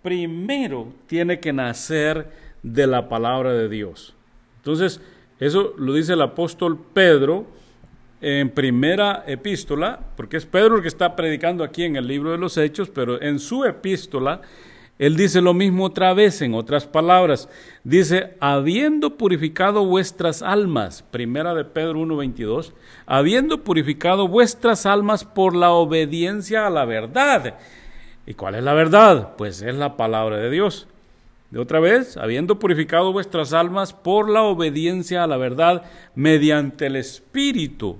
primero 0.02 0.94
tiene 1.06 1.42
que 1.42 1.52
nacer 1.52 2.30
de 2.64 2.88
la 2.88 3.10
palabra 3.10 3.52
de 3.52 3.68
Dios. 3.68 4.16
Entonces, 4.56 5.02
eso 5.38 5.74
lo 5.78 5.94
dice 5.94 6.14
el 6.14 6.22
apóstol 6.22 6.80
Pedro 6.94 7.46
en 8.22 8.52
primera 8.52 9.26
epístola, 9.28 10.00
porque 10.16 10.38
es 10.38 10.46
Pedro 10.46 10.78
el 10.78 10.82
que 10.82 10.88
está 10.88 11.14
predicando 11.14 11.66
aquí 11.66 11.84
en 11.84 11.98
el 11.98 12.08
libro 12.08 12.32
de 12.32 12.38
los 12.38 12.56
Hechos, 12.56 12.90
pero 12.90 13.22
en 13.22 13.38
su 13.38 13.66
epístola 13.66 14.40
él 15.02 15.16
dice 15.16 15.42
lo 15.42 15.56
mismo 15.56 15.86
otra 15.86 16.14
vez, 16.14 16.44
en 16.44 16.54
otras 16.54 16.86
palabras. 16.86 17.50
Dice, 17.84 18.36
habiendo 18.40 19.18
purificado 19.18 19.84
vuestras 19.84 20.44
almas, 20.44 21.04
primera 21.10 21.56
de 21.56 21.66
Pedro 21.66 22.02
1.22, 22.02 22.72
habiendo 23.08 23.64
purificado 23.64 24.28
vuestras 24.28 24.86
almas 24.86 25.26
por 25.26 25.56
la 25.56 25.72
obediencia 25.72 26.68
a 26.68 26.70
la 26.70 26.86
verdad. 26.86 27.56
¿Y 28.28 28.36
cuál 28.36 28.54
es 28.54 28.64
la 28.64 28.74
verdad? 28.74 29.30
Pues 29.40 29.64
es 29.64 29.74
la 29.74 29.98
palabra 29.98 30.38
de 30.38 30.52
Dios. 30.52 30.88
De 31.50 31.58
otra 31.58 31.80
vez, 31.80 32.16
habiendo 32.16 32.60
purificado 32.60 33.12
vuestras 33.12 33.54
almas 33.54 33.94
por 33.94 34.30
la 34.30 34.44
obediencia 34.44 35.24
a 35.24 35.28
la 35.28 35.38
verdad 35.38 35.82
mediante 36.14 36.86
el 36.86 36.96
Espíritu, 36.96 37.98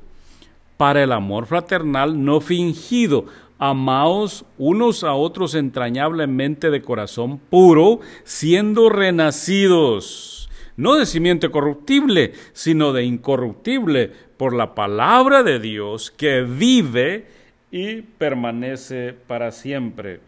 para 0.78 1.02
el 1.02 1.14
amor 1.14 1.48
fraternal 1.48 2.24
no 2.24 2.42
fingido, 2.42 3.26
amaos 3.62 4.44
unos 4.58 5.04
a 5.04 5.14
otros 5.14 5.54
entrañablemente 5.54 6.72
de 6.72 6.82
corazón 6.82 7.38
puro, 7.38 8.00
siendo 8.24 8.90
renacidos, 8.90 10.50
no 10.78 10.96
de 10.96 11.06
simiente 11.06 11.52
corruptible, 11.52 12.34
sino 12.54 12.92
de 12.92 13.04
incorruptible, 13.04 14.12
por 14.38 14.56
la 14.56 14.74
palabra 14.74 15.44
de 15.44 15.60
Dios 15.60 16.10
que 16.10 16.42
vive 16.42 17.28
y 17.70 18.02
permanece 18.02 19.14
para 19.28 19.52
siempre. 19.52 20.22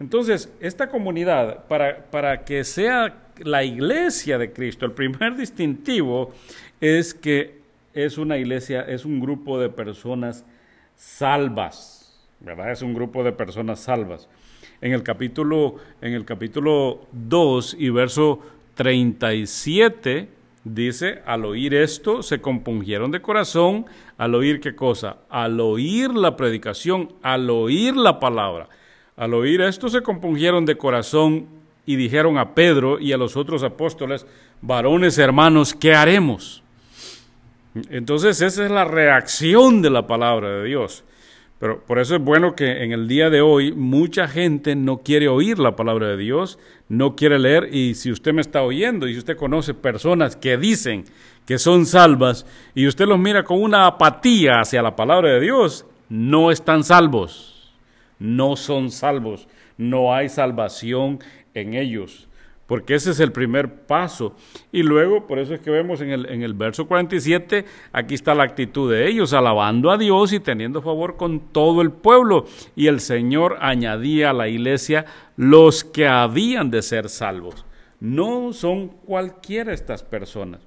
Entonces, 0.00 0.52
esta 0.58 0.88
comunidad, 0.88 1.68
para, 1.68 2.06
para 2.10 2.44
que 2.44 2.64
sea 2.64 3.22
la 3.38 3.62
iglesia 3.62 4.36
de 4.36 4.52
Cristo, 4.52 4.84
el 4.84 4.92
primer 4.92 5.36
distintivo 5.36 6.32
es 6.80 7.14
que 7.14 7.60
es 7.94 8.18
una 8.18 8.36
iglesia, 8.36 8.80
es 8.80 9.04
un 9.04 9.20
grupo 9.20 9.60
de 9.60 9.68
personas 9.68 10.44
salvas 10.96 11.99
Es 12.46 12.80
un 12.80 12.94
grupo 12.94 13.22
de 13.22 13.32
personas 13.32 13.80
salvas. 13.80 14.26
En 14.80 14.92
el 14.92 15.02
capítulo, 15.02 15.76
en 16.00 16.14
el 16.14 16.24
capítulo 16.24 17.06
2 17.12 17.76
y 17.78 17.90
verso 17.90 18.40
37 18.76 20.28
dice, 20.64 21.20
al 21.26 21.44
oír 21.44 21.74
esto 21.74 22.22
se 22.22 22.40
compungieron 22.40 23.10
de 23.10 23.20
corazón, 23.20 23.84
al 24.16 24.34
oír 24.34 24.60
qué 24.60 24.74
cosa? 24.74 25.18
Al 25.28 25.60
oír 25.60 26.14
la 26.14 26.36
predicación, 26.36 27.12
al 27.22 27.50
oír 27.50 27.94
la 27.94 28.18
palabra. 28.18 28.70
Al 29.16 29.34
oír 29.34 29.60
esto 29.60 29.90
se 29.90 30.02
compungieron 30.02 30.64
de 30.64 30.78
corazón 30.78 31.46
y 31.84 31.96
dijeron 31.96 32.38
a 32.38 32.54
Pedro 32.54 32.98
y 32.98 33.12
a 33.12 33.18
los 33.18 33.36
otros 33.36 33.62
apóstoles, 33.62 34.26
varones 34.62 35.18
hermanos, 35.18 35.74
¿qué 35.74 35.94
haremos? 35.94 36.62
Entonces 37.90 38.40
esa 38.40 38.64
es 38.64 38.70
la 38.70 38.86
reacción 38.86 39.82
de 39.82 39.90
la 39.90 40.06
palabra 40.06 40.48
de 40.48 40.64
Dios. 40.64 41.04
Pero 41.60 41.84
por 41.84 41.98
eso 41.98 42.16
es 42.16 42.22
bueno 42.24 42.56
que 42.56 42.82
en 42.82 42.92
el 42.92 43.06
día 43.06 43.28
de 43.28 43.42
hoy 43.42 43.72
mucha 43.72 44.26
gente 44.26 44.74
no 44.74 45.02
quiere 45.02 45.28
oír 45.28 45.58
la 45.58 45.76
palabra 45.76 46.08
de 46.08 46.16
Dios, 46.16 46.58
no 46.88 47.14
quiere 47.16 47.38
leer. 47.38 47.68
Y 47.70 47.96
si 47.96 48.10
usted 48.10 48.32
me 48.32 48.40
está 48.40 48.62
oyendo 48.62 49.06
y 49.06 49.12
si 49.12 49.18
usted 49.18 49.36
conoce 49.36 49.74
personas 49.74 50.36
que 50.36 50.56
dicen 50.56 51.04
que 51.44 51.58
son 51.58 51.84
salvas 51.84 52.46
y 52.74 52.86
usted 52.86 53.04
los 53.04 53.18
mira 53.18 53.44
con 53.44 53.62
una 53.62 53.86
apatía 53.86 54.60
hacia 54.60 54.80
la 54.80 54.96
palabra 54.96 55.34
de 55.34 55.40
Dios, 55.40 55.84
no 56.08 56.50
están 56.50 56.82
salvos, 56.82 57.74
no 58.18 58.56
son 58.56 58.90
salvos, 58.90 59.46
no 59.76 60.14
hay 60.14 60.30
salvación 60.30 61.18
en 61.52 61.74
ellos 61.74 62.29
porque 62.70 62.94
ese 62.94 63.10
es 63.10 63.18
el 63.18 63.32
primer 63.32 63.68
paso. 63.68 64.36
Y 64.70 64.84
luego, 64.84 65.26
por 65.26 65.40
eso 65.40 65.54
es 65.54 65.58
que 65.58 65.72
vemos 65.72 66.00
en 66.02 66.10
el, 66.10 66.26
en 66.26 66.44
el 66.44 66.54
verso 66.54 66.86
47, 66.86 67.64
aquí 67.92 68.14
está 68.14 68.32
la 68.32 68.44
actitud 68.44 68.88
de 68.88 69.08
ellos, 69.08 69.32
alabando 69.32 69.90
a 69.90 69.98
Dios 69.98 70.32
y 70.32 70.38
teniendo 70.38 70.80
favor 70.80 71.16
con 71.16 71.40
todo 71.50 71.82
el 71.82 71.90
pueblo. 71.90 72.46
Y 72.76 72.86
el 72.86 73.00
Señor 73.00 73.56
añadía 73.60 74.30
a 74.30 74.34
la 74.34 74.46
iglesia 74.46 75.04
los 75.36 75.82
que 75.82 76.06
habían 76.06 76.70
de 76.70 76.82
ser 76.82 77.08
salvos. 77.08 77.64
No 77.98 78.52
son 78.52 78.86
cualquiera 78.86 79.72
estas 79.72 80.04
personas. 80.04 80.60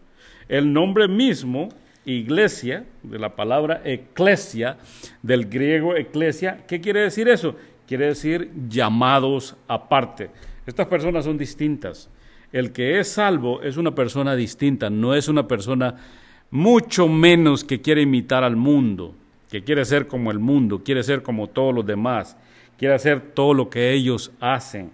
El 0.50 0.74
nombre 0.74 1.07
mismo, 1.07 1.69
iglesia, 2.03 2.83
de 3.01 3.17
la 3.17 3.38
palabra 3.38 3.81
eclesia, 3.86 4.75
del 5.22 5.45
griego 5.45 5.95
eclesia, 5.95 6.65
¿qué 6.67 6.81
quiere 6.81 7.00
decir 7.00 7.29
eso? 7.29 7.55
Quiere 7.88 8.07
decir 8.07 8.51
llamados 8.67 9.55
aparte 9.69 10.31
estas 10.65 10.88
personas 10.88 11.25
son 11.25 11.38
distintas. 11.38 12.10
El 12.51 12.72
que 12.72 13.00
es 13.00 13.10
salvo 13.10 13.62
es 13.62 13.77
una 13.77 13.96
persona 13.96 14.36
distinta, 14.36 14.89
no 14.89 15.15
es 15.15 15.27
una 15.27 15.48
persona 15.48 15.96
mucho 16.51 17.08
menos 17.08 17.63
que 17.63 17.82
quiere 17.82 18.03
imitar 18.03 18.43
al 18.43 18.55
mundo, 18.55 19.15
que 19.50 19.63
quiere 19.63 19.84
ser 19.86 20.08
como 20.08 20.32
el 20.32 20.39
mundo, 20.39 20.84
quiere 20.84 21.01
ser 21.01 21.24
como 21.24 21.48
todos 21.48 21.74
los 21.74 21.86
demás, 21.86 22.38
quiere 22.77 22.93
hacer 22.93 23.22
todo 23.34 23.53
lo 23.55 23.70
que 23.70 23.91
ellos 23.91 24.32
hacen. 24.39 24.91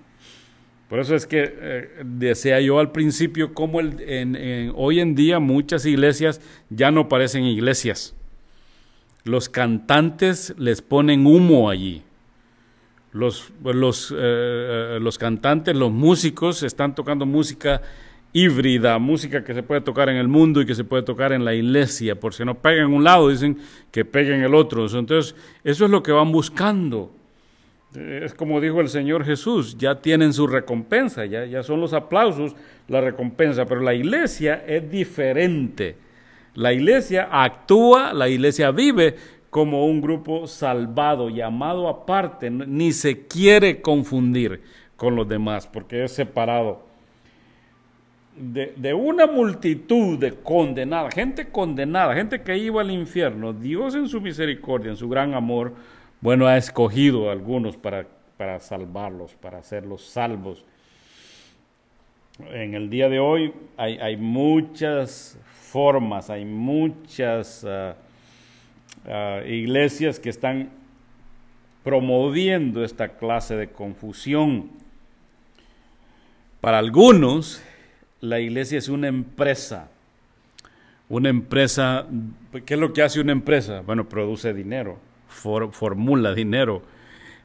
Por 0.87 0.99
eso 0.99 1.15
es 1.15 1.27
que 1.27 1.53
eh, 1.53 1.89
decía 2.03 2.59
yo 2.61 2.79
al 2.79 2.91
principio 2.91 3.53
cómo 3.53 3.79
hoy 4.75 4.99
en 4.99 5.15
día 5.15 5.39
muchas 5.39 5.85
iglesias 5.85 6.41
ya 6.69 6.91
no 6.91 7.09
parecen 7.09 7.43
iglesias. 7.43 8.15
Los 9.25 9.49
cantantes 9.49 10.55
les 10.57 10.81
ponen 10.81 11.27
humo 11.27 11.69
allí 11.69 12.03
los, 13.11 13.51
los, 13.63 14.13
eh, 14.17 14.99
los 15.01 15.17
cantantes, 15.17 15.75
los 15.75 15.91
músicos 15.91 16.63
están 16.63 16.95
tocando 16.95 17.25
música 17.25 17.81
híbrida, 18.31 18.99
música 18.99 19.43
que 19.43 19.53
se 19.53 19.63
puede 19.63 19.81
tocar 19.81 20.09
en 20.09 20.17
el 20.17 20.27
mundo 20.27 20.61
y 20.61 20.65
que 20.65 20.75
se 20.75 20.83
puede 20.83 21.03
tocar 21.03 21.33
en 21.33 21.43
la 21.43 21.53
iglesia, 21.53 22.19
por 22.19 22.33
si 22.33 22.45
no 22.45 22.55
pegan 22.55 22.87
en 22.87 22.93
un 22.93 23.03
lado, 23.03 23.29
dicen 23.29 23.57
que 23.91 24.05
peguen 24.05 24.35
en 24.35 24.43
el 24.43 24.55
otro. 24.55 24.85
Entonces, 24.85 25.35
eso 25.63 25.85
es 25.85 25.91
lo 25.91 26.03
que 26.03 26.11
van 26.11 26.31
buscando. 26.31 27.11
Es 27.95 28.35
como 28.35 28.61
dijo 28.61 28.81
el 28.81 28.89
Señor 28.89 29.25
Jesús, 29.25 29.75
ya 29.79 29.99
tienen 29.99 30.31
su 30.31 30.45
recompensa, 30.45 31.25
ya, 31.25 31.45
ya 31.45 31.63
son 31.63 31.81
los 31.81 31.93
aplausos 31.93 32.55
la 32.87 33.01
recompensa, 33.01 33.65
pero 33.65 33.81
la 33.81 33.95
iglesia 33.95 34.63
es 34.67 34.89
diferente. 34.91 35.95
La 36.53 36.73
iglesia 36.73 37.29
actúa, 37.31 38.13
la 38.13 38.29
iglesia 38.29 38.71
vive 38.71 39.15
como 39.49 39.85
un 39.85 40.01
grupo 40.01 40.47
salvado, 40.47 41.29
llamado 41.29 41.87
aparte, 41.87 42.49
ni 42.49 42.91
se 42.91 43.27
quiere 43.27 43.81
confundir 43.81 44.61
con 44.95 45.15
los 45.15 45.27
demás, 45.27 45.65
porque 45.65 46.03
es 46.03 46.11
separado. 46.11 46.87
De, 48.35 48.93
una 48.93 49.27
multitud 49.27 50.17
de 50.17 50.33
condenadas, 50.33 51.13
gente 51.13 51.49
condenada, 51.49 52.13
gente 52.13 52.41
que 52.41 52.57
iba 52.57 52.81
al 52.81 52.91
infierno, 52.91 53.51
Dios 53.51 53.95
en 53.95 54.07
su 54.07 54.21
misericordia, 54.21 54.91
en 54.91 54.97
su 54.97 55.09
gran 55.09 55.33
amor, 55.33 55.73
bueno, 56.21 56.47
ha 56.47 56.55
escogido 56.55 57.29
a 57.29 57.33
algunos 57.33 57.75
para, 57.75 58.05
para 58.37 58.59
salvarlos, 58.59 59.35
para 59.35 59.57
hacerlos 59.57 60.05
salvos. 60.05 60.63
En 62.51 62.75
el 62.75 62.89
día 62.89 63.09
de 63.09 63.19
hoy 63.19 63.53
hay, 63.75 63.97
hay 63.97 64.15
muchas 64.15 65.37
formas, 65.71 66.29
hay 66.29 66.45
muchas... 66.45 67.65
Ah, 69.07 69.41
iglesias 69.45 70.19
que 70.19 70.29
están 70.29 70.69
promoviendo 71.83 72.83
esta 72.83 73.09
clase 73.09 73.55
de 73.55 73.69
confusión. 73.69 74.69
Para 76.61 76.79
algunos, 76.79 77.63
la 78.19 78.39
iglesia 78.39 78.77
es 78.77 78.89
una 78.89 79.07
empresa. 79.07 79.89
Una 81.07 81.29
empresa, 81.29 82.05
¿qué 82.65 82.73
es 82.75 82.79
lo 82.79 82.93
que 82.93 83.01
hace 83.01 83.19
una 83.21 83.31
empresa? 83.31 83.81
Bueno, 83.81 84.07
produce 84.07 84.53
dinero, 84.53 84.99
formula 85.27 86.35
dinero, 86.35 86.83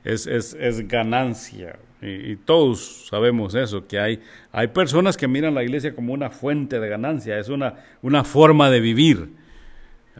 es, 0.04 0.26
es, 0.26 0.86
ganancia. 0.86 1.78
Y, 2.02 2.32
y, 2.32 2.36
todos 2.36 3.06
sabemos 3.08 3.54
eso, 3.54 3.86
que 3.86 3.98
hay, 3.98 4.20
hay 4.52 4.66
personas 4.66 5.16
que 5.16 5.26
miran 5.28 5.54
la 5.54 5.62
iglesia 5.62 5.94
como 5.94 6.12
una 6.12 6.28
fuente 6.28 6.78
de 6.78 6.88
ganancia, 6.90 7.38
es 7.38 7.48
una, 7.48 7.76
una 8.02 8.24
forma 8.24 8.68
de 8.68 8.80
vivir 8.80 9.43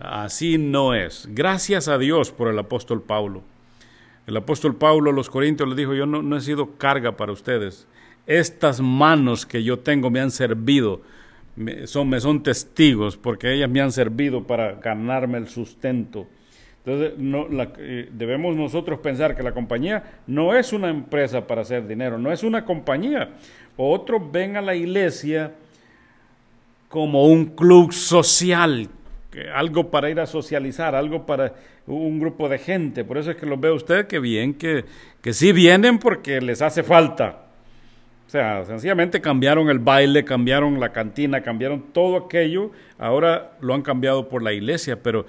Así 0.01 0.59
no 0.59 0.95
es. 0.95 1.29
Gracias 1.31 1.89
a 1.89 1.99
Dios 1.99 2.31
por 2.31 2.49
el 2.49 2.59
apóstol 2.59 3.03
Pablo. 3.03 3.43
El 4.27 4.37
apóstol 4.37 4.77
Pablo 4.77 5.11
a 5.11 5.15
los 5.15 5.29
Corintios 5.29 5.69
le 5.69 5.75
dijo, 5.75 5.95
yo 5.95 6.07
no, 6.07 6.37
he 6.37 6.41
sido 6.41 6.77
carga 6.79 7.17
para 7.17 7.33
ustedes. 7.33 7.87
Estas 8.27 8.81
manos 8.81 9.45
que 9.45 9.63
yo 9.63 9.79
tengo 9.79 10.11
me 10.11 10.21
han 10.21 10.31
servido, 10.31 11.03
me 11.57 11.87
son, 11.87 12.43
testigos, 12.43 13.17
porque 13.17 13.53
ellas 13.53 13.69
me 13.69 13.83
han 13.83 13.93
servido 13.93 14.45
para 14.45 14.75
ganarme 14.77 15.39
el 15.39 15.49
sustento. 15.49 16.27
Entonces, 16.85 17.13
eh, 17.79 18.09
debemos 18.13 18.57
nosotros 18.57 18.99
pensar 19.01 19.37
que 19.37 19.43
la 19.43 19.53
compañía 19.53 20.21
no 20.27 20.55
es 20.55 20.73
una 20.73 20.89
empresa 20.89 21.47
para 21.47 21.63
hacer 21.63 21.87
dinero, 21.87 22.19
no 22.19 22.33
es 22.33 22.43
una 22.43 22.65
compañía. 22.65 23.31
Otros 23.77 24.23
ven 24.33 24.57
a 24.57 24.63
la 24.63 24.75
iglesia 24.75 25.53
como 26.89 27.27
un 27.27 27.47
club 27.47 27.93
social, 27.93 28.89
algo 29.55 29.91
para 29.91 30.11
ir 30.11 30.21
a 30.21 30.27
socializar, 30.27 30.95
algo 30.95 31.27
para 31.27 31.55
un 31.87 32.19
grupo 32.19 32.49
de 32.49 32.59
gente. 32.59 33.05
Por 33.05 33.19
eso 33.19 33.31
es 33.31 33.37
que 33.37 33.47
los 33.47 33.61
ve 33.61 33.71
usted 33.71 34.07
que 34.07 34.19
bien, 34.19 34.55
que, 34.55 34.85
que 35.21 35.33
sí 35.33 35.53
vienen 35.53 35.99
porque 35.99 36.41
les 36.41 36.63
hace 36.63 36.83
falta. 36.83 37.41
O 38.27 38.31
sea, 38.31 38.65
sencillamente 38.65 39.21
cambiaron 39.21 39.69
el 39.69 39.79
baile, 39.79 40.25
cambiaron 40.25 40.81
la 40.81 40.93
cantina, 40.93 41.43
cambiaron 41.43 41.93
todo 41.93 42.17
aquello. 42.17 42.71
Ahora 42.99 43.53
lo 43.61 43.75
han 43.75 43.83
cambiado 43.83 44.29
por 44.29 44.43
la 44.43 44.53
iglesia, 44.53 45.03
pero 45.03 45.27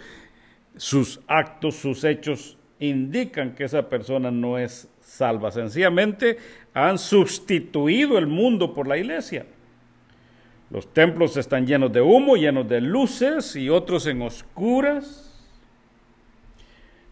sus 0.78 1.20
actos, 1.28 1.76
sus 1.76 2.04
hechos 2.04 2.58
indican 2.80 3.54
que 3.54 3.66
esa 3.66 3.90
persona 3.90 4.32
no 4.32 4.58
es 4.58 4.90
salva. 5.02 5.52
Sencillamente 5.52 6.38
han 6.74 6.98
sustituido 6.98 8.18
el 8.18 8.28
mundo 8.28 8.74
por 8.74 8.88
la 8.88 8.98
iglesia. 8.98 9.46
Los 10.70 10.92
templos 10.94 11.38
están 11.38 11.68
llenos 11.68 11.94
de 11.94 12.02
humo, 12.02 12.36
llenos 12.36 12.68
de 12.68 12.82
luces 12.82 13.56
y 13.56 13.70
otros 13.70 14.08
en 14.08 14.22
oscuras. 14.22 15.32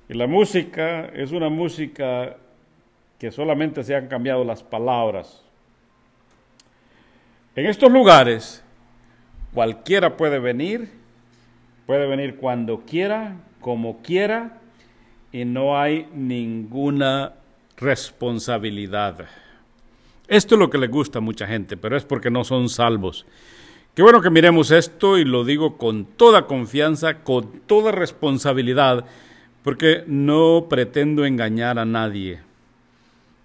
Y 0.09 0.15
la 0.15 0.27
música 0.27 1.05
es 1.05 1.31
una 1.31 1.49
música 1.49 2.37
que 3.19 3.31
solamente 3.31 3.83
se 3.83 3.95
han 3.95 4.07
cambiado 4.07 4.43
las 4.43 4.63
palabras. 4.63 5.43
En 7.55 7.67
estos 7.67 7.91
lugares 7.91 8.63
cualquiera 9.53 10.17
puede 10.17 10.39
venir, 10.39 10.89
puede 11.85 12.07
venir 12.07 12.37
cuando 12.37 12.81
quiera, 12.81 13.37
como 13.61 14.01
quiera 14.01 14.57
y 15.31 15.45
no 15.45 15.79
hay 15.79 16.07
ninguna 16.13 17.33
responsabilidad. 17.77 19.25
Esto 20.27 20.55
es 20.55 20.59
lo 20.59 20.69
que 20.69 20.77
le 20.77 20.87
gusta 20.87 21.19
a 21.19 21.21
mucha 21.21 21.47
gente, 21.47 21.77
pero 21.77 21.97
es 21.97 22.05
porque 22.05 22.29
no 22.29 22.43
son 22.43 22.69
salvos. 22.69 23.25
Qué 23.93 24.01
bueno 24.01 24.21
que 24.21 24.29
miremos 24.29 24.71
esto 24.71 25.17
y 25.17 25.25
lo 25.25 25.43
digo 25.43 25.77
con 25.77 26.05
toda 26.05 26.47
confianza, 26.47 27.19
con 27.23 27.61
toda 27.67 27.91
responsabilidad, 27.91 29.05
porque 29.63 30.03
no 30.07 30.65
pretendo 30.69 31.25
engañar 31.25 31.77
a 31.77 31.85
nadie. 31.85 32.39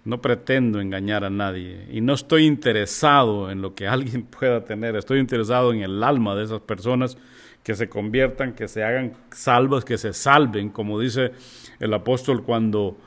No 0.05 0.21
pretendo 0.21 0.79
engañar 0.79 1.23
a 1.23 1.29
nadie 1.29 1.85
y 1.91 2.01
no 2.01 2.13
estoy 2.13 2.45
interesado 2.45 3.51
en 3.51 3.61
lo 3.61 3.75
que 3.75 3.87
alguien 3.87 4.23
pueda 4.39 4.63
tener, 4.63 4.95
estoy 4.95 5.19
interesado 5.19 5.71
en 5.73 5.81
el 5.81 6.03
alma 6.03 6.35
de 6.35 6.45
esas 6.45 6.61
personas 6.61 7.17
que 7.63 7.75
se 7.75 7.89
conviertan, 7.89 8.53
que 8.53 8.67
se 8.67 8.83
hagan 8.83 9.13
salvas, 9.31 9.85
que 9.85 9.97
se 9.97 10.13
salven, 10.13 10.69
como 10.69 10.99
dice 10.99 11.33
el 11.79 11.93
apóstol 11.93 12.43
cuando, 12.43 12.97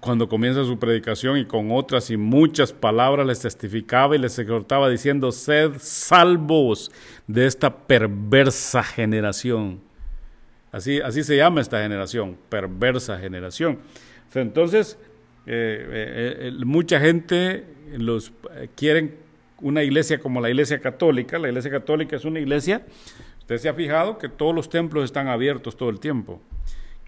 cuando 0.00 0.28
comienza 0.28 0.64
su 0.64 0.78
predicación 0.78 1.38
y 1.38 1.44
con 1.44 1.70
otras 1.72 2.10
y 2.10 2.16
muchas 2.16 2.72
palabras 2.72 3.26
les 3.26 3.40
testificaba 3.40 4.14
y 4.14 4.18
les 4.18 4.38
exhortaba 4.38 4.88
diciendo, 4.88 5.32
sed 5.32 5.72
salvos 5.78 6.90
de 7.26 7.46
esta 7.46 7.74
perversa 7.76 8.82
generación. 8.82 9.80
Así, 10.70 11.00
así 11.00 11.24
se 11.24 11.36
llama 11.36 11.60
esta 11.60 11.82
generación, 11.82 12.36
perversa 12.48 13.18
generación. 13.18 13.78
Entonces, 14.34 14.98
eh, 15.46 15.86
eh, 15.90 16.36
eh, 16.48 16.64
mucha 16.64 17.00
gente 17.00 17.64
los 17.96 18.32
quieren 18.76 19.16
una 19.60 19.82
iglesia 19.82 20.20
como 20.20 20.40
la 20.40 20.50
iglesia 20.50 20.78
católica. 20.78 21.38
La 21.38 21.48
iglesia 21.48 21.70
católica 21.70 22.16
es 22.16 22.24
una 22.24 22.38
iglesia 22.38 22.82
Usted 23.48 23.62
se 23.62 23.68
ha 23.70 23.72
fijado 23.72 24.18
que 24.18 24.28
todos 24.28 24.54
los 24.54 24.68
templos 24.68 25.04
están 25.06 25.26
abiertos 25.26 25.74
todo 25.74 25.88
el 25.88 26.00
tiempo. 26.00 26.38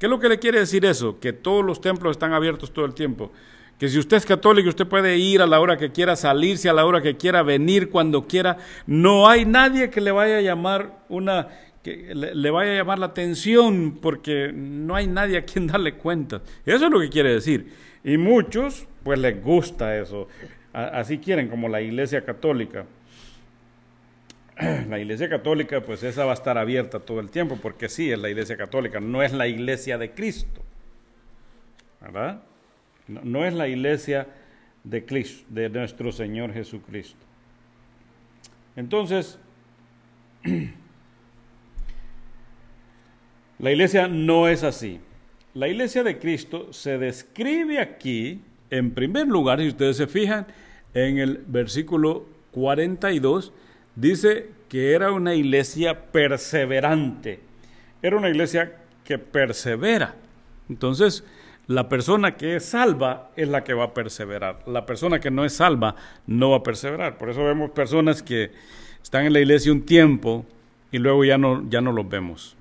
¿Qué 0.01 0.07
es 0.07 0.11
lo 0.11 0.19
que 0.19 0.31
le 0.31 0.39
quiere 0.39 0.61
decir 0.61 0.87
eso? 0.87 1.21
Que 1.21 1.35
todos 1.35 1.63
los 1.63 1.83
templos 1.83 2.13
están 2.13 2.33
abiertos 2.33 2.73
todo 2.73 2.87
el 2.87 2.95
tiempo. 2.95 3.31
Que 3.79 3.87
si 3.87 3.99
usted 3.99 4.17
es 4.17 4.25
católico, 4.25 4.71
usted 4.71 4.87
puede 4.87 5.19
ir 5.19 5.43
a 5.43 5.47
la 5.47 5.61
hora 5.61 5.77
que 5.77 5.93
quiera, 5.93 6.17
salirse 6.17 6.71
a 6.71 6.73
la 6.73 6.87
hora 6.87 7.03
que 7.03 7.19
quiera, 7.19 7.43
venir 7.43 7.91
cuando 7.91 8.27
quiera. 8.27 8.57
No 8.87 9.29
hay 9.29 9.45
nadie 9.45 9.91
que 9.91 10.01
le 10.01 10.11
vaya 10.11 10.39
a 10.39 10.41
llamar 10.41 11.05
una 11.11 11.49
que 11.83 12.15
le, 12.15 12.51
vaya 12.51 12.73
a 12.73 12.77
llamar 12.77 12.99
la 12.99 13.07
atención 13.07 13.99
porque 14.01 14.53
no 14.55 14.95
hay 14.95 15.07
nadie 15.07 15.37
a 15.37 15.45
quien 15.45 15.67
darle 15.69 15.93
cuenta. 15.93 16.41
Eso 16.65 16.87
es 16.87 16.91
lo 16.91 16.99
que 16.99 17.11
quiere 17.11 17.35
decir. 17.35 17.71
Y 18.03 18.17
muchos, 18.17 18.87
pues 19.03 19.19
les 19.19 19.43
gusta 19.45 19.99
eso. 19.99 20.29
Así 20.73 21.19
quieren, 21.19 21.49
como 21.49 21.69
la 21.69 21.83
Iglesia 21.83 22.25
Católica. 22.25 22.87
la 24.89 24.99
iglesia 24.99 25.29
católica, 25.29 25.81
pues 25.81 26.03
esa 26.03 26.25
va 26.25 26.33
a 26.33 26.35
estar 26.35 26.59
abierta 26.59 27.01
todo 27.01 27.21
el 27.21 27.31
tiempo, 27.31 27.59
porque 27.61 27.89
sí, 27.89 28.11
es 28.11 28.19
la 28.19 28.29
iglesia 28.29 28.57
católica, 28.57 29.01
no 29.01 29.23
es 29.23 29.33
la 29.33 29.47
iglesia 29.49 29.97
de 29.99 30.11
Cristo. 30.11 30.61
¿Verdad? 32.01 32.43
No, 33.07 33.45
es 33.45 33.55
la 33.55 33.69
iglesia 33.69 34.29
de, 34.85 35.05
Cristo, 35.05 35.45
de 35.49 35.69
nuestro 35.69 36.13
Señor 36.13 36.53
Jesucristo. 36.53 37.27
Entonces, 38.77 39.39
la 43.59 43.71
iglesia 43.71 44.09
no 44.09 44.49
es 44.49 44.63
así. 44.63 45.01
La 45.55 45.69
iglesia 45.69 46.03
de 46.03 46.19
Cristo 46.19 46.73
se 46.73 46.99
describe 46.99 47.81
aquí, 47.81 48.43
en 48.71 48.93
primer 48.93 49.27
lugar, 49.27 49.59
si 49.61 49.69
ustedes 49.69 49.97
se 49.97 50.07
fijan, 50.07 50.47
en 50.95 51.19
el 51.19 51.45
versículo 51.47 52.27
42, 52.53 53.53
dice 54.01 54.51
que 54.69 54.93
era 54.93 55.13
una 55.13 55.35
iglesia 55.35 56.11
perseverante, 56.11 57.41
era 58.03 58.17
una 58.17 58.31
iglesia 58.31 58.79
que 59.05 59.19
persevera. 59.19 60.15
Entonces, 60.69 61.25
la 61.67 61.89
persona 61.89 62.37
que 62.37 62.57
es 62.57 62.65
salva 62.65 63.31
es 63.37 63.49
la 63.49 63.63
que 63.63 63.75
va 63.75 63.85
a 63.85 63.95
perseverar. 63.95 64.61
La 64.67 64.87
persona 64.87 65.21
que 65.21 65.31
no 65.31 65.45
es 65.45 65.55
salva 65.55 65.97
no 66.27 66.51
va 66.51 66.59
a 66.59 66.63
perseverar. 66.63 67.19
Por 67.19 67.31
eso 67.31 67.45
vemos 67.45 67.71
personas 67.73 68.23
que 68.23 68.53
están 69.03 69.27
en 69.27 69.33
la 69.33 69.41
iglesia 69.41 69.73
un 69.73 69.83
tiempo 69.83 70.47
y 70.91 70.99
luego 70.99 71.25
ya 71.25 71.37
no, 71.37 71.69
ya 71.69 71.81
no 71.81 71.93
los 71.93 72.09
vemos. 72.09 72.57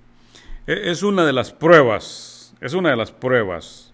E, 0.68 0.92
es 0.92 1.04
una 1.04 1.26
de 1.26 1.34
las 1.34 1.52
pruebas, 1.52 2.54
es 2.60 2.74
una 2.74 2.90
de 2.90 2.98
las 2.98 3.12
pruebas. 3.12 3.94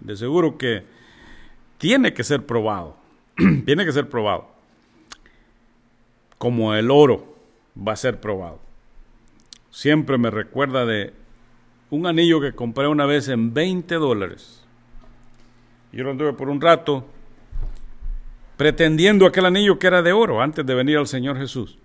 De 0.00 0.16
seguro 0.16 0.56
que 0.58 0.82
tiene 1.78 2.12
que 2.14 2.24
ser 2.24 2.44
probado, 2.46 2.96
tiene 3.64 3.84
que 3.84 3.92
ser 3.92 4.08
probado 4.08 4.59
como 6.40 6.74
el 6.74 6.90
oro 6.90 7.36
va 7.76 7.92
a 7.92 7.96
ser 7.96 8.18
probado. 8.18 8.60
Siempre 9.70 10.16
me 10.16 10.30
recuerda 10.30 10.86
de 10.86 11.12
un 11.90 12.06
anillo 12.06 12.40
que 12.40 12.54
compré 12.54 12.88
una 12.88 13.04
vez 13.04 13.28
en 13.28 13.52
20 13.52 13.96
dólares. 13.96 14.64
Yo 15.92 16.02
lo 16.02 16.12
anduve 16.12 16.32
por 16.32 16.48
un 16.48 16.62
rato 16.62 17.04
pretendiendo 18.56 19.26
aquel 19.26 19.44
anillo 19.44 19.78
que 19.78 19.86
era 19.86 20.00
de 20.00 20.12
oro 20.14 20.40
antes 20.40 20.64
de 20.64 20.74
venir 20.74 20.96
al 20.96 21.06
Señor 21.06 21.36
Jesús. 21.36 21.78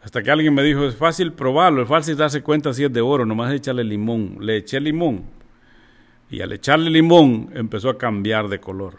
Hasta 0.00 0.22
que 0.22 0.30
alguien 0.30 0.54
me 0.54 0.62
dijo, 0.62 0.84
es 0.84 0.94
fácil 0.94 1.32
probarlo, 1.32 1.82
es 1.82 1.88
fácil 1.88 2.16
darse 2.16 2.42
cuenta 2.42 2.72
si 2.72 2.84
es 2.84 2.92
de 2.92 3.00
oro, 3.00 3.26
nomás 3.26 3.52
echarle 3.52 3.82
limón. 3.82 4.36
Le 4.38 4.58
eché 4.58 4.78
limón 4.78 5.24
y 6.30 6.40
al 6.40 6.52
echarle 6.52 6.88
limón 6.88 7.50
empezó 7.52 7.90
a 7.90 7.98
cambiar 7.98 8.46
de 8.46 8.60
color. 8.60 8.98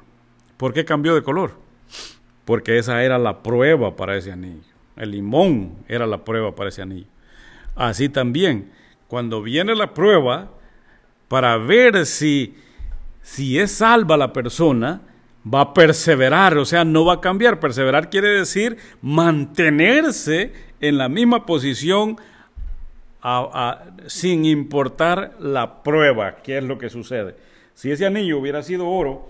¿Por 0.58 0.74
qué 0.74 0.84
cambió 0.84 1.16
de 1.16 1.24
color? 1.24 1.54
Porque 2.52 2.78
esa 2.78 3.02
era 3.02 3.18
la 3.18 3.44
prueba 3.44 3.96
para 3.96 4.18
ese 4.18 4.30
anillo. 4.30 4.60
El 4.98 5.12
limón 5.12 5.78
era 5.88 6.06
la 6.06 6.26
prueba 6.26 6.54
para 6.54 6.68
ese 6.68 6.82
anillo. 6.82 7.08
Así 7.78 8.10
también, 8.10 8.72
cuando 9.08 9.42
viene 9.42 9.74
la 9.74 9.94
prueba, 9.94 10.52
para 11.30 11.56
ver 11.56 12.06
si, 12.06 12.54
si 13.22 13.58
es 13.58 13.72
salva 13.72 14.18
la 14.18 14.34
persona, 14.34 15.00
va 15.48 15.62
a 15.62 15.74
perseverar, 15.74 16.58
o 16.58 16.66
sea, 16.66 16.84
no 16.84 17.06
va 17.06 17.14
a 17.14 17.22
cambiar. 17.22 17.62
Perseverar 17.62 18.10
quiere 18.10 18.28
decir 18.28 18.76
mantenerse 19.02 20.52
en 20.82 20.98
la 20.98 21.08
misma 21.08 21.46
posición 21.46 22.18
sin 24.08 24.44
importar 24.44 25.38
la 25.40 25.84
prueba, 25.84 26.42
qué 26.44 26.58
es 26.58 26.66
lo 26.66 26.78
que 26.78 26.90
sucede. 26.90 27.34
Si 27.76 27.92
ese 27.92 28.06
anillo 28.06 28.40
hubiera 28.40 28.62
sido 28.62 28.90
oro, 28.90 29.30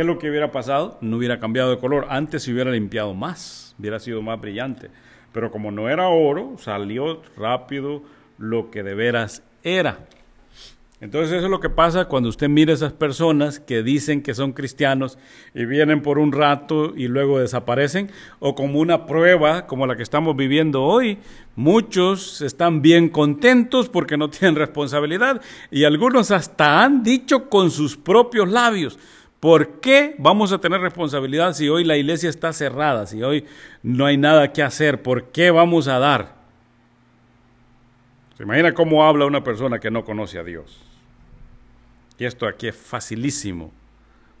¿Qué 0.00 0.04
es 0.04 0.06
lo 0.06 0.18
que 0.18 0.30
hubiera 0.30 0.50
pasado? 0.50 0.96
No 1.02 1.18
hubiera 1.18 1.40
cambiado 1.40 1.68
de 1.68 1.76
color. 1.76 2.06
Antes 2.08 2.44
se 2.44 2.52
hubiera 2.54 2.70
limpiado 2.70 3.12
más, 3.12 3.76
hubiera 3.78 4.00
sido 4.00 4.22
más 4.22 4.40
brillante. 4.40 4.88
Pero 5.30 5.50
como 5.50 5.70
no 5.70 5.90
era 5.90 6.08
oro, 6.08 6.56
salió 6.56 7.20
rápido 7.36 8.02
lo 8.38 8.70
que 8.70 8.82
de 8.82 8.94
veras 8.94 9.42
era. 9.62 10.06
Entonces 11.02 11.32
eso 11.32 11.46
es 11.46 11.50
lo 11.50 11.60
que 11.60 11.68
pasa 11.68 12.06
cuando 12.06 12.30
usted 12.30 12.48
mira 12.48 12.72
a 12.72 12.76
esas 12.76 12.94
personas 12.94 13.60
que 13.60 13.82
dicen 13.82 14.22
que 14.22 14.34
son 14.34 14.52
cristianos 14.52 15.18
y 15.54 15.66
vienen 15.66 16.00
por 16.00 16.18
un 16.18 16.32
rato 16.32 16.94
y 16.96 17.08
luego 17.08 17.38
desaparecen, 17.38 18.10
o 18.38 18.54
como 18.54 18.80
una 18.80 19.04
prueba 19.04 19.66
como 19.66 19.86
la 19.86 19.96
que 19.96 20.02
estamos 20.02 20.34
viviendo 20.34 20.82
hoy. 20.82 21.18
Muchos 21.56 22.40
están 22.42 22.80
bien 22.80 23.10
contentos 23.10 23.90
porque 23.90 24.16
no 24.16 24.30
tienen 24.30 24.56
responsabilidad 24.56 25.42
y 25.70 25.84
algunos 25.84 26.30
hasta 26.30 26.82
han 26.82 27.02
dicho 27.02 27.50
con 27.50 27.70
sus 27.70 27.98
propios 27.98 28.50
labios, 28.50 28.98
¿por 29.40 29.80
qué 29.80 30.14
vamos 30.18 30.52
a 30.52 30.58
tener 30.58 30.80
responsabilidad 30.80 31.54
si 31.54 31.68
hoy 31.68 31.82
la 31.82 31.96
iglesia 31.96 32.28
está 32.28 32.52
cerrada, 32.52 33.06
si 33.06 33.22
hoy 33.22 33.46
no 33.82 34.04
hay 34.06 34.18
nada 34.18 34.52
que 34.52 34.62
hacer? 34.62 35.02
¿Por 35.02 35.32
qué 35.32 35.50
vamos 35.50 35.88
a 35.88 35.98
dar? 35.98 36.36
¿Se 38.36 38.44
imagina 38.44 38.72
cómo 38.74 39.04
habla 39.04 39.26
una 39.26 39.42
persona 39.42 39.78
que 39.78 39.90
no 39.90 40.04
conoce 40.04 40.38
a 40.38 40.44
Dios? 40.44 40.80
Y 42.18 42.26
esto 42.26 42.46
aquí 42.46 42.68
es 42.68 42.76
facilísimo, 42.76 43.72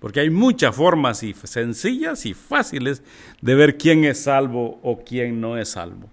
porque 0.00 0.20
hay 0.20 0.28
muchas 0.28 0.76
formas 0.76 1.22
y 1.22 1.32
sencillas 1.32 2.26
y 2.26 2.34
fáciles 2.34 3.02
de 3.40 3.54
ver 3.54 3.78
quién 3.78 4.04
es 4.04 4.22
salvo 4.24 4.78
o 4.82 5.02
quién 5.02 5.40
no 5.40 5.56
es 5.56 5.70
salvo. 5.70 6.10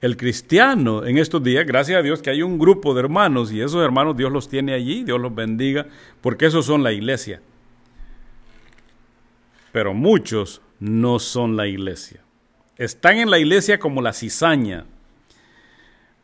El 0.00 0.16
cristiano 0.16 1.04
en 1.04 1.18
estos 1.18 1.42
días, 1.42 1.66
gracias 1.66 1.98
a 1.98 2.02
Dios 2.02 2.22
que 2.22 2.30
hay 2.30 2.42
un 2.42 2.58
grupo 2.58 2.94
de 2.94 3.00
hermanos 3.00 3.52
y 3.52 3.60
esos 3.60 3.84
hermanos 3.84 4.16
Dios 4.16 4.32
los 4.32 4.48
tiene 4.48 4.72
allí, 4.72 5.04
Dios 5.04 5.20
los 5.20 5.34
bendiga, 5.34 5.86
porque 6.20 6.46
esos 6.46 6.66
son 6.66 6.82
la 6.82 6.90
iglesia. 6.90 7.42
Pero 9.72 9.94
muchos 9.94 10.62
no 10.78 11.18
son 11.18 11.56
la 11.56 11.66
iglesia. 11.66 12.20
Están 12.76 13.18
en 13.18 13.30
la 13.30 13.38
iglesia 13.38 13.78
como 13.78 14.00
la 14.02 14.12
cizaña, 14.12 14.86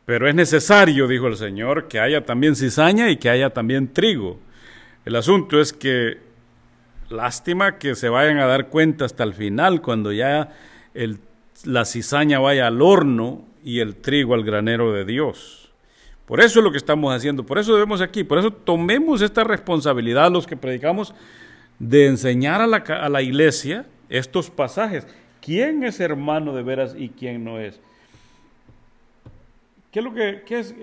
pero 0.05 0.27
es 0.27 0.35
necesario, 0.35 1.07
dijo 1.07 1.27
el 1.27 1.35
Señor, 1.35 1.87
que 1.87 1.99
haya 1.99 2.25
también 2.25 2.55
cizaña 2.55 3.11
y 3.11 3.17
que 3.17 3.29
haya 3.29 3.49
también 3.49 3.91
trigo. 3.93 4.39
El 5.05 5.15
asunto 5.15 5.59
es 5.59 5.73
que 5.73 6.17
lástima 7.09 7.77
que 7.77 7.93
se 7.95 8.09
vayan 8.09 8.39
a 8.39 8.45
dar 8.45 8.69
cuenta 8.69 9.05
hasta 9.05 9.23
el 9.23 9.33
final, 9.33 9.81
cuando 9.81 10.11
ya 10.11 10.53
la 11.65 11.85
cizaña 11.85 12.39
vaya 12.39 12.67
al 12.67 12.81
horno 12.81 13.45
y 13.63 13.79
el 13.79 13.95
trigo 13.95 14.33
al 14.33 14.43
granero 14.43 14.93
de 14.93 15.05
Dios. 15.05 15.71
Por 16.25 16.41
eso 16.41 16.59
es 16.59 16.63
lo 16.63 16.71
que 16.71 16.77
estamos 16.77 17.13
haciendo, 17.15 17.45
por 17.45 17.57
eso 17.57 17.73
debemos 17.73 18.01
aquí, 18.01 18.23
por 18.23 18.37
eso 18.37 18.51
tomemos 18.51 19.21
esta 19.21 19.43
responsabilidad 19.43 20.31
los 20.31 20.47
que 20.47 20.57
predicamos 20.57 21.13
de 21.79 22.07
enseñar 22.07 22.61
a 22.61 22.67
la, 22.67 22.77
a 22.77 23.09
la 23.09 23.21
iglesia 23.21 23.85
estos 24.09 24.49
pasajes. 24.49 25.07
¿Quién 25.41 25.83
es 25.83 25.99
hermano 25.99 26.53
de 26.55 26.63
veras 26.63 26.95
y 26.97 27.09
quién 27.09 27.43
no 27.43 27.59
es? 27.59 27.79
¿Qué 29.91 29.99
es 29.99 30.05
lo 30.05 30.13
que 30.13 30.43
es? 30.49 30.75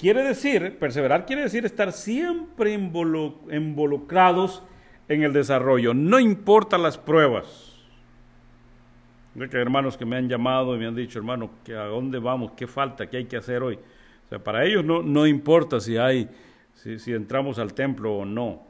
Quiere 0.00 0.22
decir, 0.22 0.78
perseverar 0.78 1.26
quiere 1.26 1.42
decir 1.42 1.66
estar 1.66 1.92
siempre 1.92 2.72
involucrados 2.72 4.62
en 5.08 5.24
el 5.24 5.34
desarrollo, 5.34 5.92
no 5.92 6.18
importa 6.18 6.78
las 6.78 6.96
pruebas. 6.96 7.76
Hay 9.38 9.48
hermanos 9.52 9.98
que 9.98 10.06
me 10.06 10.16
han 10.16 10.26
llamado 10.26 10.74
y 10.74 10.78
me 10.78 10.86
han 10.86 10.94
dicho, 10.94 11.18
hermano, 11.18 11.50
que 11.64 11.74
¿a 11.74 11.84
dónde 11.84 12.18
vamos? 12.18 12.52
¿Qué 12.52 12.66
falta? 12.66 13.10
¿Qué 13.10 13.18
hay 13.18 13.24
que 13.26 13.36
hacer 13.36 13.62
hoy? 13.62 13.74
O 13.74 14.28
sea, 14.30 14.38
para 14.38 14.64
ellos 14.64 14.84
no, 14.84 15.02
no 15.02 15.26
importa 15.26 15.80
si 15.80 15.98
hay, 15.98 16.30
si, 16.74 17.12
entramos 17.12 17.58
al 17.58 17.74
templo 17.74 18.18
o 18.18 18.24
no. 18.24 18.62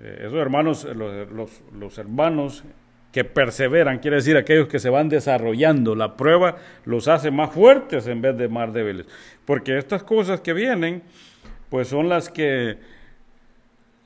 Eh, 0.00 0.24
esos 0.26 0.38
hermanos, 0.38 0.84
los, 0.84 1.30
los, 1.30 1.62
los 1.72 1.98
hermanos 1.98 2.64
que 3.12 3.24
perseveran, 3.24 3.98
quiere 3.98 4.16
decir 4.16 4.36
aquellos 4.36 4.68
que 4.68 4.78
se 4.78 4.90
van 4.90 5.08
desarrollando. 5.08 5.94
La 5.94 6.16
prueba 6.16 6.58
los 6.84 7.08
hace 7.08 7.30
más 7.30 7.52
fuertes 7.52 8.06
en 8.06 8.20
vez 8.20 8.36
de 8.36 8.48
más 8.48 8.72
débiles. 8.72 9.06
Porque 9.44 9.78
estas 9.78 10.02
cosas 10.02 10.40
que 10.40 10.52
vienen, 10.52 11.02
pues 11.70 11.88
son 11.88 12.08
las 12.08 12.28
que, 12.28 12.78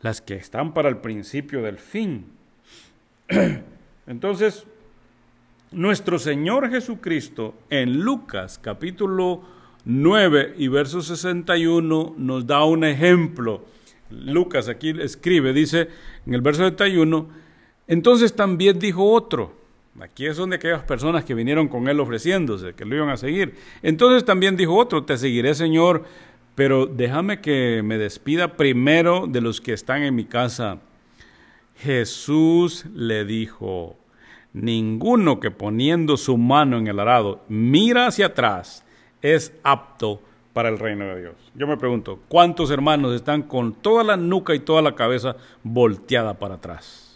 las 0.01 0.21
que 0.21 0.35
están 0.35 0.73
para 0.73 0.88
el 0.88 0.99
principio 0.99 1.62
del 1.62 1.79
fin. 1.79 2.27
Entonces, 4.07 4.66
nuestro 5.73 6.18
Señor 6.18 6.71
Jesucristo 6.71 7.55
en 7.71 8.01
Lucas 8.01 8.59
capítulo 8.62 9.42
9 9.85 10.55
y 10.59 10.68
verso 10.68 11.03
61 11.03 12.14
nos 12.16 12.47
da 12.47 12.64
un 12.64 12.85
ejemplo. 12.85 13.64
Lucas 14.12 14.68
aquí 14.68 14.94
escribe, 15.01 15.53
dice 15.53 15.88
en 16.27 16.35
el 16.35 16.40
verso 16.40 16.62
61, 16.62 17.29
entonces 17.88 18.35
también 18.35 18.79
dijo 18.79 19.11
otro, 19.11 19.55
aquí 20.01 20.27
es 20.27 20.37
donde 20.37 20.57
aquellas 20.57 20.83
personas 20.85 21.25
que 21.25 21.35
vinieron 21.35 21.68
con 21.68 21.88
él 21.88 22.01
ofreciéndose, 22.01 22.75
que 22.75 22.85
lo 22.85 22.96
iban 22.96 23.09
a 23.09 23.16
seguir. 23.16 23.55
Entonces 23.83 24.25
también 24.25 24.57
dijo 24.57 24.77
otro, 24.77 25.05
te 25.05 25.16
seguiré 25.16 25.55
Señor, 25.55 26.05
pero 26.55 26.87
déjame 26.87 27.40
que 27.40 27.83
me 27.85 27.98
despida 27.98 28.57
primero 28.57 29.27
de 29.27 29.40
los 29.40 29.61
que 29.61 29.72
están 29.72 30.03
en 30.03 30.14
mi 30.14 30.25
casa. 30.25 30.79
Jesús 31.77 32.85
le 32.94 33.25
dijo, 33.25 33.96
ninguno 34.53 35.40
que 35.40 35.51
poniendo 35.51 36.16
su 36.16 36.37
mano 36.37 36.79
en 36.79 36.87
el 36.87 37.01
arado 37.01 37.42
mira 37.48 38.07
hacia 38.07 38.27
atrás 38.27 38.85
es 39.22 39.53
apto 39.62 40.20
para 40.53 40.69
el 40.69 40.79
reino 40.79 41.07
de 41.07 41.21
Dios. 41.21 41.35
Yo 41.55 41.67
me 41.67 41.77
pregunto, 41.77 42.21
¿cuántos 42.29 42.71
hermanos 42.71 43.15
están 43.15 43.43
con 43.43 43.73
toda 43.73 44.05
la 44.05 44.17
nuca 44.17 44.55
y 44.55 44.61
toda 44.61 44.83
la 44.83 44.95
cabeza 44.95 45.37
volteada 45.62 46.38
para 46.38 46.57
atrás? 46.57 47.12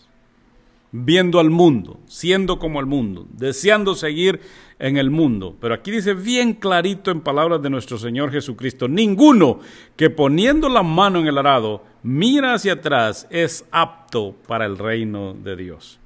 viendo 0.92 1.40
al 1.40 1.50
mundo, 1.50 1.98
siendo 2.06 2.58
como 2.58 2.80
el 2.80 2.86
mundo, 2.86 3.26
deseando 3.32 3.94
seguir 3.94 4.40
en 4.78 4.96
el 4.96 5.10
mundo. 5.10 5.56
Pero 5.60 5.74
aquí 5.74 5.90
dice 5.90 6.14
bien 6.14 6.54
clarito 6.54 7.10
en 7.10 7.20
palabras 7.20 7.62
de 7.62 7.70
nuestro 7.70 7.98
Señor 7.98 8.30
Jesucristo, 8.30 8.88
ninguno 8.88 9.60
que 9.96 10.10
poniendo 10.10 10.68
la 10.68 10.82
mano 10.82 11.20
en 11.20 11.26
el 11.26 11.38
arado 11.38 11.82
mira 12.02 12.54
hacia 12.54 12.74
atrás 12.74 13.26
es 13.30 13.66
apto 13.70 14.34
para 14.46 14.66
el 14.66 14.78
reino 14.78 15.34
de 15.34 15.56
Dios. 15.56 15.98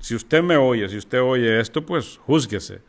Si 0.00 0.14
usted 0.14 0.42
me 0.42 0.56
oye, 0.56 0.88
si 0.88 0.96
usted 0.96 1.20
oye 1.20 1.60
esto, 1.60 1.84
pues 1.84 2.18
júzguese. 2.26 2.80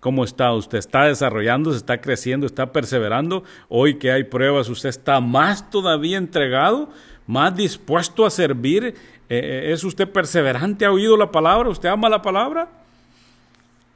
¿Cómo 0.00 0.24
está? 0.24 0.52
¿Usted 0.52 0.78
está 0.78 1.04
desarrollando, 1.04 1.70
se 1.70 1.76
está 1.76 2.00
creciendo, 2.00 2.46
está 2.46 2.72
perseverando? 2.72 3.44
Hoy 3.68 3.94
que 3.98 4.10
hay 4.10 4.24
pruebas, 4.24 4.68
¿usted 4.68 4.88
está 4.88 5.20
más 5.20 5.70
todavía 5.70 6.16
entregado, 6.16 6.88
más 7.26 7.54
dispuesto 7.54 8.26
a 8.26 8.30
servir 8.30 8.94
eh, 9.30 9.68
eh, 9.68 9.72
¿Es 9.72 9.84
usted 9.84 10.08
perseverante? 10.08 10.84
¿Ha 10.84 10.90
oído 10.90 11.16
la 11.16 11.30
palabra? 11.30 11.68
¿Usted 11.68 11.88
ama 11.88 12.08
la 12.08 12.20
palabra? 12.20 12.68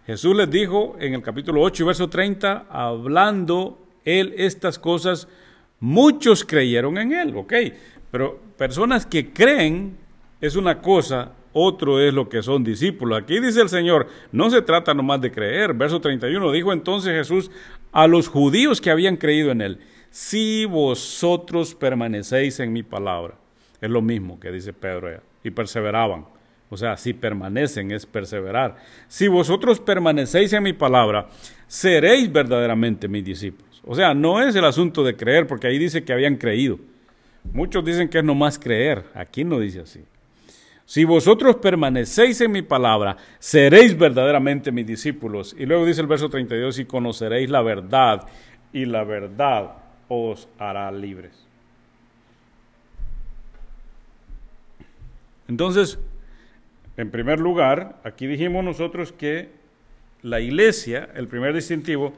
Jesús 0.06 0.36
les 0.36 0.48
dijo 0.48 0.94
en 1.00 1.14
el 1.14 1.22
capítulo 1.22 1.60
8 1.60 1.82
y 1.82 1.86
verso 1.86 2.08
30, 2.08 2.66
hablando 2.70 3.84
él 4.04 4.32
estas 4.36 4.78
cosas, 4.78 5.26
muchos 5.80 6.44
creyeron 6.44 6.98
en 6.98 7.12
él, 7.12 7.36
ok, 7.36 7.52
pero 8.12 8.38
personas 8.56 9.06
que 9.06 9.32
creen 9.32 9.96
es 10.40 10.54
una 10.54 10.80
cosa, 10.80 11.32
otro 11.54 12.00
es 12.00 12.12
lo 12.12 12.28
que 12.28 12.42
son 12.42 12.62
discípulos. 12.62 13.18
Aquí 13.18 13.40
dice 13.40 13.62
el 13.62 13.70
Señor, 13.70 14.08
no 14.32 14.50
se 14.50 14.60
trata 14.60 14.92
nomás 14.92 15.20
de 15.22 15.32
creer. 15.32 15.72
Verso 15.72 16.00
31, 16.00 16.52
dijo 16.52 16.72
entonces 16.72 17.12
Jesús 17.12 17.50
a 17.92 18.06
los 18.06 18.28
judíos 18.28 18.80
que 18.80 18.90
habían 18.90 19.16
creído 19.16 19.52
en 19.52 19.62
él, 19.62 19.78
si 20.10 20.66
vosotros 20.66 21.74
permanecéis 21.74 22.60
en 22.60 22.72
mi 22.72 22.82
palabra. 22.82 23.36
Es 23.80 23.88
lo 23.88 24.02
mismo 24.02 24.38
que 24.38 24.50
dice 24.50 24.72
Pedro 24.72 25.20
Y 25.42 25.50
perseveraban. 25.50 26.26
O 26.70 26.76
sea, 26.76 26.96
si 26.96 27.12
permanecen 27.12 27.92
es 27.92 28.04
perseverar. 28.04 28.76
Si 29.06 29.28
vosotros 29.28 29.78
permanecéis 29.78 30.52
en 30.54 30.62
mi 30.62 30.72
palabra, 30.72 31.28
seréis 31.68 32.32
verdaderamente 32.32 33.06
mis 33.06 33.24
discípulos. 33.24 33.80
O 33.84 33.94
sea, 33.94 34.14
no 34.14 34.42
es 34.42 34.56
el 34.56 34.64
asunto 34.64 35.04
de 35.04 35.14
creer, 35.14 35.46
porque 35.46 35.66
ahí 35.66 35.78
dice 35.78 36.02
que 36.04 36.12
habían 36.12 36.36
creído. 36.36 36.78
Muchos 37.52 37.84
dicen 37.84 38.08
que 38.08 38.18
es 38.18 38.24
nomás 38.24 38.58
creer. 38.58 39.04
Aquí 39.14 39.44
no 39.44 39.60
dice 39.60 39.80
así. 39.80 40.04
Si 40.86 41.04
vosotros 41.04 41.56
permanecéis 41.56 42.40
en 42.42 42.52
mi 42.52 42.62
palabra, 42.62 43.16
seréis 43.38 43.96
verdaderamente 43.96 44.70
mis 44.70 44.86
discípulos. 44.86 45.56
Y 45.58 45.64
luego 45.64 45.86
dice 45.86 46.02
el 46.02 46.06
verso 46.06 46.28
32, 46.28 46.78
y 46.80 46.84
conoceréis 46.84 47.48
la 47.48 47.62
verdad, 47.62 48.26
y 48.72 48.84
la 48.84 49.04
verdad 49.04 49.76
os 50.08 50.48
hará 50.58 50.90
libres. 50.92 51.44
Entonces, 55.48 55.98
en 56.96 57.10
primer 57.10 57.40
lugar, 57.40 58.00
aquí 58.04 58.26
dijimos 58.26 58.64
nosotros 58.64 59.12
que 59.12 59.50
la 60.22 60.40
iglesia, 60.40 61.08
el 61.14 61.28
primer 61.28 61.54
distintivo, 61.54 62.12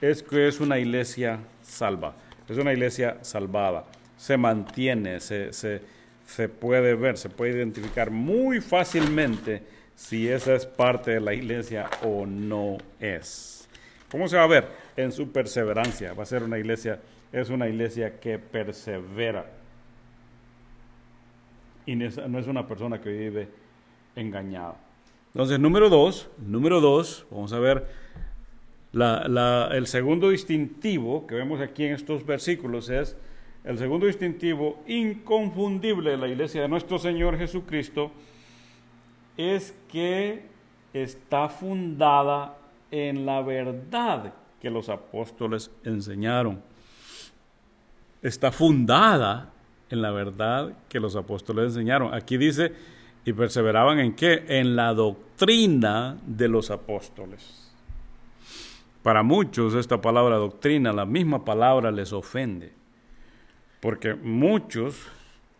es 0.00 0.22
que 0.22 0.48
es 0.48 0.60
una 0.60 0.78
iglesia 0.78 1.40
salva, 1.62 2.14
es 2.48 2.56
una 2.56 2.72
iglesia 2.72 3.18
salvada, 3.22 3.84
se 4.16 4.36
mantiene, 4.36 5.20
se, 5.20 5.52
se, 5.52 5.82
se 6.30 6.48
puede 6.48 6.94
ver, 6.94 7.18
se 7.18 7.28
puede 7.28 7.56
identificar 7.56 8.12
muy 8.12 8.60
fácilmente 8.60 9.64
si 9.96 10.28
esa 10.28 10.54
es 10.54 10.64
parte 10.64 11.10
de 11.10 11.20
la 11.20 11.34
iglesia 11.34 11.90
o 12.04 12.24
no 12.24 12.78
es. 13.00 13.68
¿Cómo 14.10 14.28
se 14.28 14.36
va 14.36 14.44
a 14.44 14.46
ver? 14.46 14.68
En 14.96 15.10
su 15.10 15.32
perseverancia. 15.32 16.14
Va 16.14 16.22
a 16.22 16.26
ser 16.26 16.44
una 16.44 16.56
iglesia, 16.56 17.00
es 17.32 17.50
una 17.50 17.68
iglesia 17.68 18.20
que 18.20 18.38
persevera 18.38 19.44
y 21.84 21.96
no 21.96 22.38
es 22.38 22.46
una 22.46 22.66
persona 22.66 23.00
que 23.00 23.10
vive 23.10 23.48
engañada. 24.14 24.76
Entonces, 25.34 25.58
número 25.58 25.88
dos, 25.88 26.30
número 26.38 26.80
dos, 26.80 27.26
vamos 27.28 27.52
a 27.52 27.58
ver 27.58 27.86
el 28.92 29.86
segundo 29.88 30.30
distintivo 30.30 31.26
que 31.26 31.34
vemos 31.34 31.60
aquí 31.60 31.86
en 31.86 31.94
estos 31.94 32.24
versículos 32.24 32.88
es 32.88 33.16
el 33.64 33.78
segundo 33.78 34.06
distintivo 34.06 34.82
inconfundible 34.86 36.12
de 36.12 36.16
la 36.16 36.28
iglesia 36.28 36.62
de 36.62 36.68
nuestro 36.68 36.98
Señor 36.98 37.36
Jesucristo 37.36 38.10
es 39.36 39.74
que 39.90 40.44
está 40.92 41.48
fundada 41.48 42.56
en 42.90 43.26
la 43.26 43.42
verdad 43.42 44.34
que 44.60 44.70
los 44.70 44.88
apóstoles 44.88 45.70
enseñaron. 45.84 46.62
Está 48.22 48.52
fundada 48.52 49.50
en 49.88 50.02
la 50.02 50.10
verdad 50.10 50.72
que 50.88 51.00
los 51.00 51.16
apóstoles 51.16 51.66
enseñaron. 51.66 52.12
Aquí 52.14 52.36
dice, 52.36 52.72
y 53.24 53.32
perseveraban 53.32 53.98
en 53.98 54.14
qué? 54.14 54.44
En 54.48 54.76
la 54.76 54.94
doctrina 54.94 56.18
de 56.26 56.48
los 56.48 56.70
apóstoles. 56.70 57.72
Para 59.02 59.22
muchos 59.22 59.74
esta 59.74 60.00
palabra 60.00 60.36
doctrina, 60.36 60.92
la 60.92 61.06
misma 61.06 61.44
palabra 61.44 61.90
les 61.90 62.12
ofende, 62.12 62.72
porque 63.80 64.14
muchos 64.14 65.08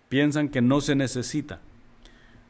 piensan 0.09 0.49
que 0.49 0.61
no 0.61 0.81
se 0.81 0.95
necesita, 0.95 1.61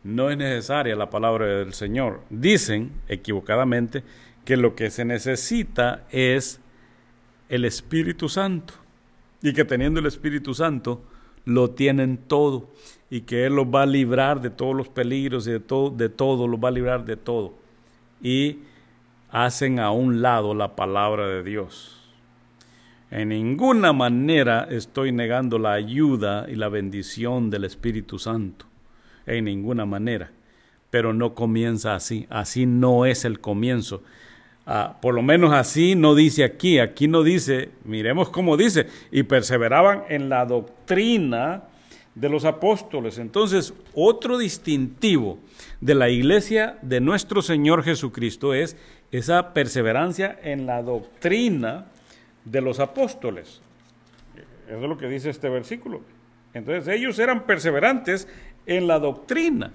no 0.03 0.31
es 0.31 0.37
necesaria 0.37 0.97
la 0.97 1.11
palabra 1.11 1.47
del 1.47 1.75
Señor. 1.75 2.23
Dicen 2.31 2.91
equivocadamente 3.09 4.03
que 4.45 4.57
lo 4.57 4.75
que 4.75 4.91
se 4.91 5.05
necesita 5.05 6.05
es 6.11 6.61
el 7.49 7.65
Espíritu 7.65 8.29
Santo 8.29 8.75
y 9.43 9.53
que 9.53 9.65
teniendo 9.65 10.01
el 10.01 10.07
Espíritu 10.07 10.55
Santo 10.55 11.03
lo 11.45 11.71
tienen 11.71 12.17
todo 12.17 12.71
y 13.11 13.23
que 13.23 13.47
Él 13.47 13.55
los 13.57 13.67
va 13.67 13.83
a 13.83 13.87
librar 13.87 14.41
de 14.41 14.51
todos 14.51 14.75
los 14.75 14.89
peligros 14.89 15.47
y 15.47 15.53
de 15.53 15.61
todo, 15.61 15.91
de 15.91 16.09
todo, 16.09 16.47
los 16.47 16.61
va 16.61 16.69
a 16.69 16.73
librar 16.73 17.05
de 17.05 17.17
todo. 17.17 17.55
Y 18.23 18.61
hacen 19.31 19.81
a 19.81 19.91
un 19.91 20.23
lado 20.23 20.55
la 20.55 20.77
palabra 20.77 21.27
de 21.27 21.43
Dios. 21.43 22.00
En 23.11 23.31
ninguna 23.31 23.93
manera 23.93 24.69
estoy 24.71 25.11
negando 25.11 25.59
la 25.59 25.73
ayuda 25.73 26.47
y 26.49 26.55
la 26.55 26.69
bendición 26.69 27.51
del 27.51 27.65
Espíritu 27.65 28.19
Santo. 28.19 28.67
En 29.27 29.47
ninguna 29.47 29.85
manera. 29.85 30.31
Pero 30.91 31.13
no 31.13 31.35
comienza 31.35 31.97
así. 31.97 32.27
Así 32.31 32.67
no 32.67 33.07
es 33.07 33.25
el 33.25 33.41
comienzo. 33.41 34.03
Ah, 34.65 34.99
por 35.03 35.15
lo 35.15 35.23
menos 35.23 35.53
así 35.53 35.97
no 35.97 36.15
dice 36.15 36.45
aquí. 36.45 36.79
Aquí 36.79 37.09
no 37.09 37.25
dice, 37.25 37.71
miremos 37.85 38.29
cómo 38.29 38.57
dice, 38.57 38.87
y 39.11 39.25
perseveraban 39.25 40.05
en 40.09 40.29
la 40.29 40.47
doctrina 40.47 41.65
de 42.15 42.29
los 42.29 42.45
apóstoles. 42.45 43.19
Entonces, 43.19 43.75
otro 43.95 44.39
distintivo 44.39 45.39
de 45.81 45.97
la 45.97 46.11
iglesia 46.11 46.79
de 46.83 47.01
nuestro 47.01 47.43
Señor 47.43 47.83
Jesucristo 47.83 48.55
es 48.55 48.77
esa 49.11 49.53
perseverancia 49.53 50.39
en 50.43 50.67
la 50.67 50.83
doctrina 50.83 51.87
de 52.51 52.61
los 52.61 52.81
apóstoles. 52.81 53.61
Eso 54.67 54.83
es 54.83 54.89
lo 54.89 54.99
que 54.99 55.09
dice 55.09 55.31
este 55.31 55.49
versículo. 55.49 56.03
Entonces, 56.55 56.89
ellos 56.89 57.19
eran 57.19 57.45
perseverantes 57.45 58.29
en 58.67 58.87
la 58.87 58.99
doctrina. 58.99 59.73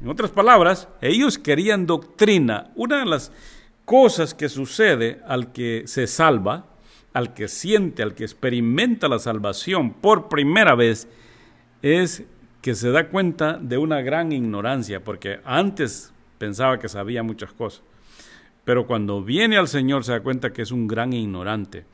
En 0.00 0.08
otras 0.08 0.30
palabras, 0.30 0.88
ellos 1.00 1.38
querían 1.38 1.86
doctrina. 1.86 2.70
Una 2.74 3.00
de 3.00 3.06
las 3.06 3.32
cosas 3.84 4.34
que 4.34 4.48
sucede 4.48 5.20
al 5.26 5.52
que 5.52 5.82
se 5.86 6.06
salva, 6.06 6.66
al 7.12 7.34
que 7.34 7.48
siente, 7.48 8.02
al 8.02 8.14
que 8.14 8.24
experimenta 8.24 9.08
la 9.08 9.18
salvación 9.18 9.92
por 9.92 10.28
primera 10.28 10.74
vez, 10.74 11.08
es 11.82 12.24
que 12.62 12.74
se 12.74 12.90
da 12.90 13.08
cuenta 13.08 13.58
de 13.60 13.78
una 13.78 14.00
gran 14.00 14.32
ignorancia, 14.32 15.02
porque 15.02 15.40
antes 15.44 16.12
pensaba 16.38 16.78
que 16.78 16.88
sabía 16.88 17.22
muchas 17.22 17.52
cosas, 17.52 17.82
pero 18.70 18.86
cuando 18.86 19.20
viene 19.20 19.56
al 19.56 19.66
Señor 19.66 20.04
se 20.04 20.12
da 20.12 20.20
cuenta 20.20 20.52
que 20.52 20.62
es 20.62 20.70
un 20.70 20.86
gran 20.86 21.12
ignorante. 21.12 21.86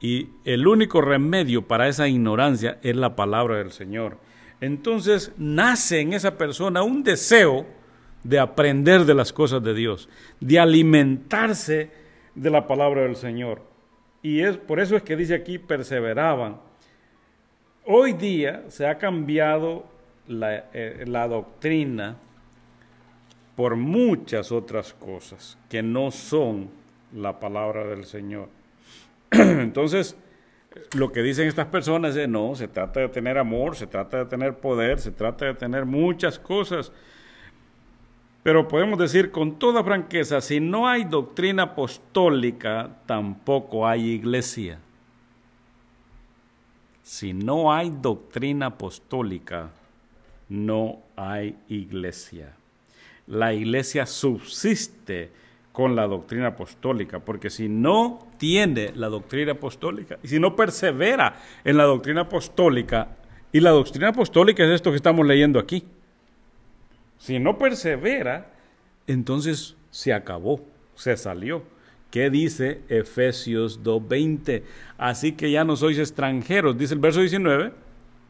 Y 0.00 0.28
el 0.44 0.64
único 0.68 1.00
remedio 1.00 1.66
para 1.66 1.88
esa 1.88 2.06
ignorancia 2.06 2.78
es 2.84 2.94
la 2.94 3.16
palabra 3.16 3.56
del 3.56 3.72
Señor. 3.72 4.18
Entonces 4.60 5.32
nace 5.38 5.98
en 5.98 6.12
esa 6.12 6.38
persona 6.38 6.84
un 6.84 7.02
deseo 7.02 7.66
de 8.22 8.38
aprender 8.38 9.06
de 9.06 9.14
las 9.14 9.32
cosas 9.32 9.60
de 9.64 9.74
Dios, 9.74 10.08
de 10.38 10.60
alimentarse 10.60 11.90
de 12.36 12.50
la 12.50 12.68
palabra 12.68 13.02
del 13.02 13.16
Señor. 13.16 13.62
Y 14.22 14.38
es 14.38 14.56
por 14.56 14.78
eso 14.78 14.94
es 14.94 15.02
que 15.02 15.16
dice 15.16 15.34
aquí 15.34 15.58
perseveraban. 15.58 16.60
Hoy 17.86 18.12
día 18.12 18.62
se 18.68 18.86
ha 18.86 18.98
cambiado 18.98 19.84
la, 20.28 20.66
eh, 20.74 21.02
la 21.08 21.26
doctrina 21.26 22.18
por 23.56 23.76
muchas 23.76 24.52
otras 24.52 24.92
cosas 24.94 25.58
que 25.68 25.82
no 25.82 26.10
son 26.10 26.70
la 27.12 27.38
palabra 27.38 27.86
del 27.86 28.04
Señor. 28.04 28.48
Entonces, 29.30 30.16
lo 30.96 31.12
que 31.12 31.22
dicen 31.22 31.46
estas 31.46 31.66
personas 31.66 32.16
es, 32.16 32.28
no, 32.28 32.54
se 32.54 32.68
trata 32.68 33.00
de 33.00 33.08
tener 33.08 33.38
amor, 33.38 33.76
se 33.76 33.86
trata 33.86 34.18
de 34.18 34.24
tener 34.26 34.58
poder, 34.58 34.98
se 34.98 35.12
trata 35.12 35.46
de 35.46 35.54
tener 35.54 35.84
muchas 35.84 36.38
cosas 36.38 36.92
pero 38.44 38.68
podemos 38.68 38.98
decir 38.98 39.30
con 39.30 39.58
toda 39.58 39.82
franqueza, 39.82 40.42
si 40.42 40.60
no 40.60 40.86
hay 40.86 41.04
doctrina 41.04 41.62
apostólica, 41.62 42.98
tampoco 43.06 43.88
hay 43.88 44.10
iglesia. 44.10 44.80
Si 47.02 47.32
no 47.32 47.72
hay 47.72 47.88
doctrina 47.88 48.66
apostólica, 48.66 49.70
no 50.50 50.98
hay 51.16 51.56
iglesia. 51.68 52.54
La 53.26 53.54
iglesia 53.54 54.06
subsiste 54.06 55.30
con 55.72 55.96
la 55.96 56.06
doctrina 56.06 56.48
apostólica, 56.48 57.18
porque 57.18 57.50
si 57.50 57.68
no 57.68 58.28
tiene 58.38 58.92
la 58.94 59.08
doctrina 59.08 59.52
apostólica 59.52 60.18
y 60.22 60.28
si 60.28 60.38
no 60.38 60.54
persevera 60.54 61.34
en 61.64 61.76
la 61.76 61.84
doctrina 61.84 62.22
apostólica, 62.22 63.16
y 63.50 63.60
la 63.60 63.70
doctrina 63.70 64.08
apostólica 64.08 64.64
es 64.64 64.70
esto 64.70 64.90
que 64.90 64.96
estamos 64.96 65.26
leyendo 65.26 65.58
aquí, 65.58 65.84
si 67.18 67.38
no 67.38 67.58
persevera, 67.58 68.52
entonces 69.06 69.76
se 69.90 70.12
acabó, 70.12 70.60
se 70.94 71.16
salió. 71.16 71.62
¿Qué 72.10 72.30
dice 72.30 72.82
Efesios 72.88 73.82
2.20? 73.82 74.62
Así 74.98 75.32
que 75.32 75.50
ya 75.50 75.64
no 75.64 75.74
sois 75.74 75.98
extranjeros, 75.98 76.78
dice 76.78 76.94
el 76.94 77.00
verso 77.00 77.20
19, 77.20 77.72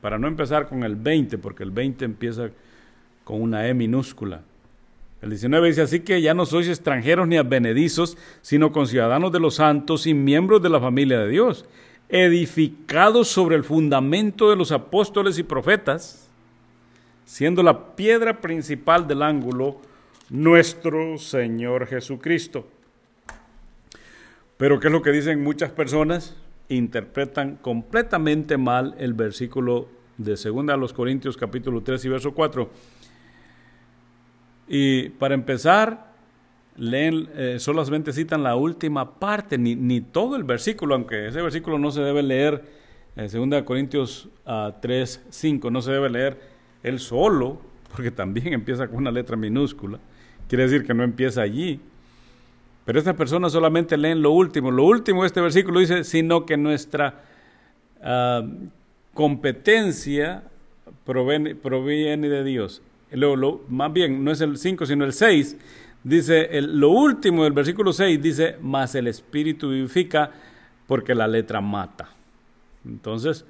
para 0.00 0.18
no 0.18 0.28
empezar 0.28 0.68
con 0.68 0.84
el 0.84 0.96
20, 0.96 1.36
porque 1.38 1.62
el 1.62 1.70
20 1.70 2.04
empieza 2.04 2.50
con 3.24 3.42
una 3.42 3.66
E 3.66 3.74
minúscula. 3.74 4.42
El 5.24 5.30
19 5.30 5.68
dice, 5.68 5.80
así 5.80 6.00
que 6.00 6.20
ya 6.20 6.34
no 6.34 6.44
sois 6.44 6.68
extranjeros 6.68 7.26
ni 7.26 7.38
advenedizos, 7.38 8.18
sino 8.42 8.72
conciudadanos 8.72 9.32
de 9.32 9.40
los 9.40 9.54
santos 9.54 10.06
y 10.06 10.12
miembros 10.12 10.60
de 10.60 10.68
la 10.68 10.80
familia 10.80 11.20
de 11.20 11.30
Dios, 11.30 11.64
edificados 12.10 13.28
sobre 13.28 13.56
el 13.56 13.64
fundamento 13.64 14.50
de 14.50 14.56
los 14.56 14.70
apóstoles 14.70 15.38
y 15.38 15.42
profetas, 15.42 16.28
siendo 17.24 17.62
la 17.62 17.96
piedra 17.96 18.42
principal 18.42 19.08
del 19.08 19.22
ángulo 19.22 19.78
nuestro 20.28 21.16
Señor 21.16 21.86
Jesucristo. 21.86 22.68
Pero 24.58 24.78
¿qué 24.78 24.88
es 24.88 24.92
lo 24.92 25.00
que 25.00 25.10
dicen 25.10 25.42
muchas 25.42 25.70
personas? 25.70 26.36
Interpretan 26.68 27.56
completamente 27.56 28.58
mal 28.58 28.94
el 28.98 29.14
versículo 29.14 29.88
de 30.18 30.32
2 30.32 30.68
a 30.68 30.76
los 30.76 30.92
Corintios 30.92 31.38
capítulo 31.38 31.82
3 31.82 32.04
y 32.04 32.08
verso 32.10 32.34
4. 32.34 32.68
Y 34.68 35.10
para 35.10 35.34
empezar, 35.34 36.12
leen, 36.76 37.28
eh, 37.34 37.56
solamente 37.58 38.12
citan 38.12 38.42
la 38.42 38.56
última 38.56 39.18
parte, 39.18 39.58
ni, 39.58 39.74
ni, 39.74 40.00
todo 40.00 40.36
el 40.36 40.44
versículo, 40.44 40.94
aunque 40.94 41.28
ese 41.28 41.42
versículo 41.42 41.78
no 41.78 41.90
se 41.90 42.00
debe 42.00 42.22
leer, 42.22 42.64
en 43.16 43.50
2 43.50 43.62
Corintios 43.62 44.28
3, 44.80 45.20
ah, 45.24 45.26
5, 45.30 45.70
no 45.70 45.82
se 45.82 45.92
debe 45.92 46.10
leer 46.10 46.40
él 46.82 46.98
solo, 46.98 47.60
porque 47.92 48.10
también 48.10 48.52
empieza 48.52 48.88
con 48.88 48.98
una 48.98 49.10
letra 49.10 49.36
minúscula, 49.36 49.98
quiere 50.48 50.64
decir 50.64 50.84
que 50.86 50.94
no 50.94 51.04
empieza 51.04 51.42
allí. 51.42 51.80
Pero 52.84 52.98
estas 52.98 53.14
personas 53.14 53.52
solamente 53.52 53.96
leen 53.96 54.20
lo 54.20 54.32
último. 54.32 54.70
Lo 54.70 54.84
último 54.84 55.22
de 55.22 55.28
este 55.28 55.40
versículo 55.40 55.80
dice, 55.80 56.04
sino 56.04 56.44
que 56.44 56.58
nuestra 56.58 57.22
ah, 58.02 58.42
competencia 59.14 60.42
proviene, 61.04 62.28
de 62.28 62.44
Dios. 62.44 62.82
Lo, 63.14 63.62
más 63.68 63.92
bien, 63.92 64.24
no 64.24 64.30
es 64.30 64.40
el 64.40 64.56
5, 64.56 64.86
sino 64.86 65.04
el 65.04 65.12
6. 65.12 65.56
Dice, 66.02 66.48
el, 66.58 66.78
lo 66.78 66.90
último 66.90 67.44
del 67.44 67.52
versículo 67.52 67.92
6 67.92 68.20
dice, 68.20 68.56
más 68.60 68.94
el 68.94 69.06
Espíritu 69.06 69.70
vivifica 69.70 70.30
porque 70.86 71.14
la 71.14 71.26
letra 71.26 71.60
mata. 71.60 72.08
Entonces, 72.84 73.46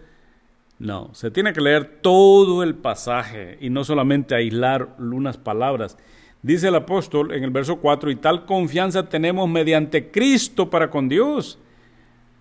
no, 0.79 1.11
se 1.15 1.31
tiene 1.31 1.53
que 1.53 1.61
leer 1.61 1.99
todo 2.01 2.63
el 2.63 2.75
pasaje 2.75 3.59
y 3.61 3.71
no 3.71 3.85
solamente 3.85 4.35
aislar 4.35 4.97
unas 4.99 5.37
palabras. 5.37 5.97
Dice 6.43 6.69
el 6.69 6.75
apóstol 6.75 7.33
en 7.33 7.43
el 7.43 7.51
verso 7.51 7.77
4, 7.77 8.11
y 8.11 8.17
tal 8.17 8.45
confianza 8.45 9.09
tenemos 9.09 9.49
mediante 9.49 10.11
Cristo 10.11 10.69
para 10.69 10.91
con 10.91 11.09
Dios. 11.09 11.59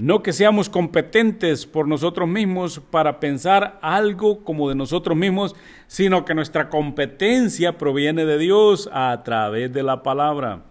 No 0.03 0.21
que 0.21 0.33
seamos 0.33 0.67
competentes 0.67 1.65
por 1.65 1.87
nosotros 1.87 2.27
mismos 2.27 2.81
para 2.91 3.21
pensar 3.21 3.79
algo 3.81 4.43
como 4.43 4.67
de 4.67 4.75
nosotros 4.75 5.15
mismos, 5.15 5.55
sino 5.87 6.25
que 6.25 6.35
nuestra 6.35 6.67
competencia 6.67 7.77
proviene 7.77 8.25
de 8.25 8.37
Dios 8.37 8.89
a 8.91 9.23
través 9.23 9.71
de 9.71 9.81
la 9.81 10.03
palabra. 10.03 10.63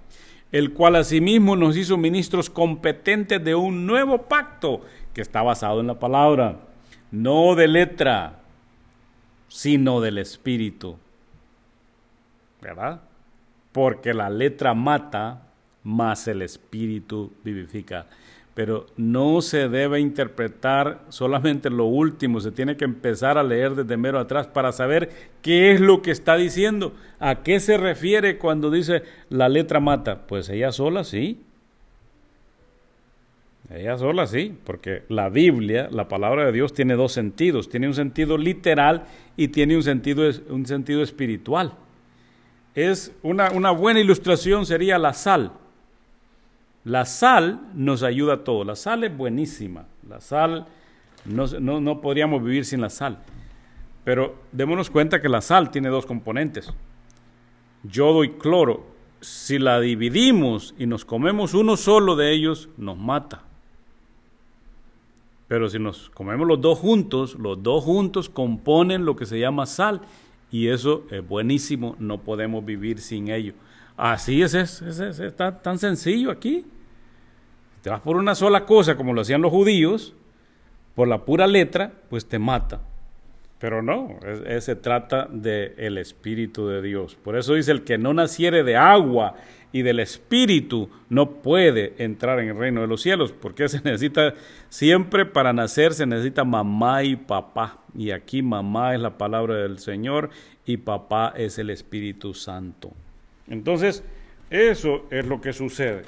el 0.50 0.74
cual 0.74 0.96
asimismo 0.96 1.56
nos 1.56 1.78
hizo 1.78 1.96
ministros 1.96 2.50
competentes 2.50 3.42
de 3.42 3.54
un 3.54 3.86
nuevo 3.86 4.18
pacto 4.24 4.82
que 5.14 5.22
está 5.22 5.40
basado 5.40 5.80
en 5.80 5.86
la 5.86 5.98
palabra, 5.98 6.58
no 7.10 7.54
de 7.54 7.68
letra, 7.68 8.40
sino 9.48 10.02
del 10.02 10.18
espíritu. 10.18 10.98
¿Verdad? 12.60 13.00
Porque 13.72 14.12
la 14.12 14.28
letra 14.28 14.74
mata, 14.74 15.46
más 15.84 16.28
el 16.28 16.42
espíritu 16.42 17.32
vivifica 17.42 18.04
pero 18.54 18.86
no 18.96 19.40
se 19.40 19.68
debe 19.68 19.98
interpretar 20.00 21.00
solamente 21.08 21.70
lo 21.70 21.86
último, 21.86 22.40
se 22.40 22.52
tiene 22.52 22.76
que 22.76 22.84
empezar 22.84 23.38
a 23.38 23.42
leer 23.42 23.74
desde 23.74 23.96
mero 23.96 24.18
atrás 24.18 24.46
para 24.46 24.72
saber 24.72 25.10
qué 25.40 25.72
es 25.72 25.80
lo 25.80 26.02
que 26.02 26.10
está 26.10 26.36
diciendo, 26.36 26.92
a 27.18 27.42
qué 27.42 27.60
se 27.60 27.78
refiere 27.78 28.36
cuando 28.36 28.70
dice 28.70 29.02
la 29.30 29.48
letra 29.48 29.80
mata. 29.80 30.26
Pues 30.26 30.50
ella 30.50 30.70
sola 30.70 31.04
sí. 31.04 31.40
Ella 33.70 33.96
sola 33.96 34.26
sí, 34.26 34.54
porque 34.64 35.04
la 35.08 35.30
Biblia, 35.30 35.88
la 35.90 36.08
palabra 36.08 36.44
de 36.44 36.52
Dios, 36.52 36.74
tiene 36.74 36.94
dos 36.94 37.12
sentidos. 37.12 37.70
Tiene 37.70 37.86
un 37.86 37.94
sentido 37.94 38.36
literal 38.36 39.04
y 39.34 39.48
tiene 39.48 39.76
un 39.76 39.82
sentido, 39.82 40.30
un 40.50 40.66
sentido 40.66 41.02
espiritual. 41.02 41.72
Es 42.74 43.14
una, 43.22 43.50
una 43.50 43.70
buena 43.70 44.00
ilustración 44.00 44.66
sería 44.66 44.98
la 44.98 45.14
sal. 45.14 45.52
La 46.84 47.04
sal 47.04 47.60
nos 47.74 48.02
ayuda 48.02 48.34
a 48.34 48.44
todo. 48.44 48.64
La 48.64 48.76
sal 48.76 49.04
es 49.04 49.16
buenísima. 49.16 49.86
La 50.08 50.20
sal, 50.20 50.66
no, 51.24 52.00
podríamos 52.00 52.42
vivir 52.42 52.64
sin 52.64 52.80
la 52.80 52.90
sal. 52.90 53.18
Pero 54.04 54.34
démonos 54.50 54.90
cuenta 54.90 55.20
que 55.22 55.28
la 55.28 55.40
sal 55.40 55.70
tiene 55.70 55.88
dos 55.88 56.06
componentes. 56.06 56.72
Yodo 57.84 58.24
y 58.24 58.32
cloro. 58.32 58.90
Si 59.20 59.60
la 59.60 59.78
dividimos 59.78 60.74
y 60.76 60.86
nos 60.86 61.04
comemos 61.04 61.54
uno 61.54 61.76
solo 61.76 62.16
de 62.16 62.32
ellos, 62.32 62.68
nos 62.76 62.98
mata. 62.98 63.44
Pero 65.46 65.68
si 65.68 65.78
nos 65.78 66.10
comemos 66.10 66.48
los 66.48 66.60
dos 66.60 66.78
juntos, 66.78 67.36
los 67.38 67.62
dos 67.62 67.84
juntos 67.84 68.28
componen 68.28 69.04
lo 69.04 69.14
que 69.14 69.26
se 69.26 69.38
llama 69.38 69.66
sal. 69.66 70.00
Y 70.50 70.68
eso 70.68 71.04
es 71.10 71.26
buenísimo, 71.26 71.94
no 72.00 72.18
podemos 72.18 72.64
vivir 72.64 72.98
sin 72.98 73.28
ello. 73.28 73.54
Así 74.02 74.42
es, 74.42 74.54
es, 74.54 74.80
está 75.20 75.62
tan 75.62 75.78
sencillo 75.78 76.32
aquí. 76.32 76.66
te 77.82 77.90
vas 77.90 78.00
por 78.00 78.16
una 78.16 78.34
sola 78.34 78.66
cosa, 78.66 78.96
como 78.96 79.12
lo 79.12 79.20
hacían 79.20 79.40
los 79.42 79.52
judíos, 79.52 80.12
por 80.96 81.06
la 81.06 81.24
pura 81.24 81.46
letra, 81.46 81.92
pues 82.10 82.26
te 82.26 82.40
mata. 82.40 82.80
Pero 83.60 83.80
no, 83.80 84.18
se 84.58 84.74
trata 84.74 85.28
del 85.30 85.98
Espíritu 85.98 86.66
de 86.66 86.82
Dios. 86.82 87.14
Por 87.14 87.36
eso 87.36 87.54
dice, 87.54 87.70
el 87.70 87.84
que 87.84 87.96
no 87.96 88.12
naciere 88.12 88.64
de 88.64 88.74
agua 88.74 89.36
y 89.70 89.82
del 89.82 90.00
Espíritu 90.00 90.90
no 91.08 91.34
puede 91.34 91.94
entrar 91.98 92.40
en 92.40 92.48
el 92.48 92.56
reino 92.56 92.80
de 92.80 92.88
los 92.88 93.02
cielos, 93.02 93.30
porque 93.30 93.68
se 93.68 93.80
necesita, 93.84 94.34
siempre 94.68 95.26
para 95.26 95.52
nacer 95.52 95.94
se 95.94 96.06
necesita 96.06 96.42
mamá 96.42 97.04
y 97.04 97.14
papá. 97.14 97.78
Y 97.94 98.10
aquí 98.10 98.42
mamá 98.42 98.96
es 98.96 99.00
la 99.00 99.16
palabra 99.16 99.54
del 99.58 99.78
Señor 99.78 100.30
y 100.66 100.78
papá 100.78 101.32
es 101.36 101.56
el 101.58 101.70
Espíritu 101.70 102.34
Santo. 102.34 102.92
Entonces, 103.52 104.02
eso 104.48 105.04
es 105.10 105.26
lo 105.26 105.38
que 105.42 105.52
sucede. 105.52 106.04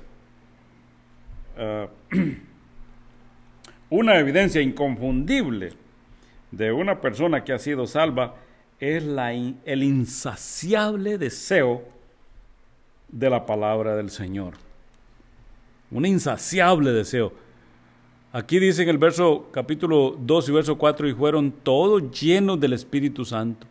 Ah, 1.59 1.89
una 3.91 4.19
evidencia 4.19 4.63
inconfundible 4.63 5.75
de 6.51 6.73
una 6.73 7.03
persona 7.03 7.45
que 7.45 7.53
ha 7.53 7.59
sido 7.59 7.87
salva 7.87 8.37
es 8.81 9.05
el 9.67 9.83
insaciable 9.83 11.19
deseo 11.19 11.83
de 13.09 13.29
la 13.29 13.45
palabra 13.45 13.95
del 13.95 14.09
Señor. 14.09 14.55
Un 15.91 16.07
insaciable 16.07 16.93
deseo. 16.93 17.35
Aquí 18.33 18.59
dice 18.59 18.85
en 18.85 18.89
el 18.89 18.99
verso 18.99 19.51
capítulo 19.53 20.17
2 20.19 20.49
y 20.49 20.53
verso 20.53 20.79
4, 20.79 21.09
y 21.09 21.13
fueron 21.13 21.53
todos 21.53 22.11
llenos 22.11 22.59
del 22.59 22.73
Espíritu 22.73 23.27
Santo 23.27 23.67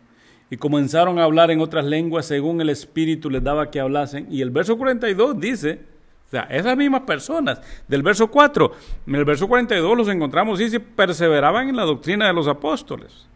y 0.50 0.56
comenzaron 0.56 1.18
a 1.18 1.24
hablar 1.24 1.50
en 1.50 1.60
otras 1.60 1.84
lenguas 1.84 2.26
según 2.26 2.60
el 2.60 2.70
Espíritu 2.70 3.30
les 3.30 3.42
daba 3.42 3.70
que 3.70 3.80
hablasen. 3.80 4.26
Y 4.30 4.42
el 4.42 4.50
verso 4.50 4.76
42 4.76 5.40
dice, 5.40 5.80
o 6.26 6.30
sea, 6.30 6.42
esas 6.42 6.76
mismas 6.76 7.02
personas, 7.02 7.60
del 7.88 8.02
verso 8.02 8.28
4, 8.28 8.72
en 9.06 9.14
el 9.14 9.24
verso 9.24 9.48
42 9.48 9.96
los 9.96 10.08
encontramos 10.08 10.58
se 10.58 10.80
perseveraban 10.80 11.68
en 11.68 11.76
la 11.76 11.84
doctrina 11.84 12.26
de 12.26 12.32
los 12.32 12.48
apóstoles, 12.48 13.26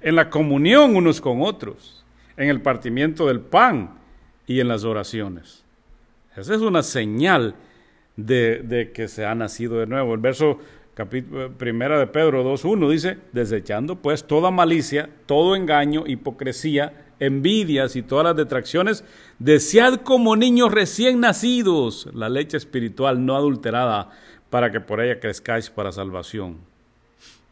en 0.00 0.16
la 0.16 0.30
comunión 0.30 0.96
unos 0.96 1.20
con 1.20 1.42
otros, 1.42 2.04
en 2.36 2.48
el 2.48 2.60
partimiento 2.60 3.26
del 3.26 3.40
pan 3.40 3.98
y 4.46 4.60
en 4.60 4.68
las 4.68 4.84
oraciones. 4.84 5.64
Esa 6.36 6.54
es 6.54 6.60
una 6.60 6.82
señal 6.82 7.54
de, 8.16 8.60
de 8.62 8.92
que 8.92 9.06
se 9.08 9.26
ha 9.26 9.34
nacido 9.34 9.78
de 9.78 9.86
nuevo. 9.86 10.14
El 10.14 10.20
verso 10.20 10.58
primera 10.94 11.98
de 11.98 12.06
Pedro 12.06 12.44
2.1 12.44 12.90
dice, 12.90 13.18
desechando 13.32 13.96
pues 13.96 14.26
toda 14.26 14.50
malicia, 14.50 15.08
todo 15.26 15.56
engaño, 15.56 16.04
hipocresía, 16.06 17.06
envidias 17.18 17.96
y 17.96 18.02
todas 18.02 18.24
las 18.24 18.36
detracciones, 18.36 19.04
desead 19.38 20.00
como 20.02 20.36
niños 20.36 20.70
recién 20.70 21.20
nacidos 21.20 22.08
la 22.12 22.28
leche 22.28 22.56
espiritual 22.56 23.24
no 23.24 23.36
adulterada, 23.36 24.10
para 24.50 24.70
que 24.70 24.80
por 24.80 25.00
ella 25.00 25.18
crezcáis 25.18 25.70
para 25.70 25.92
salvación. 25.92 26.58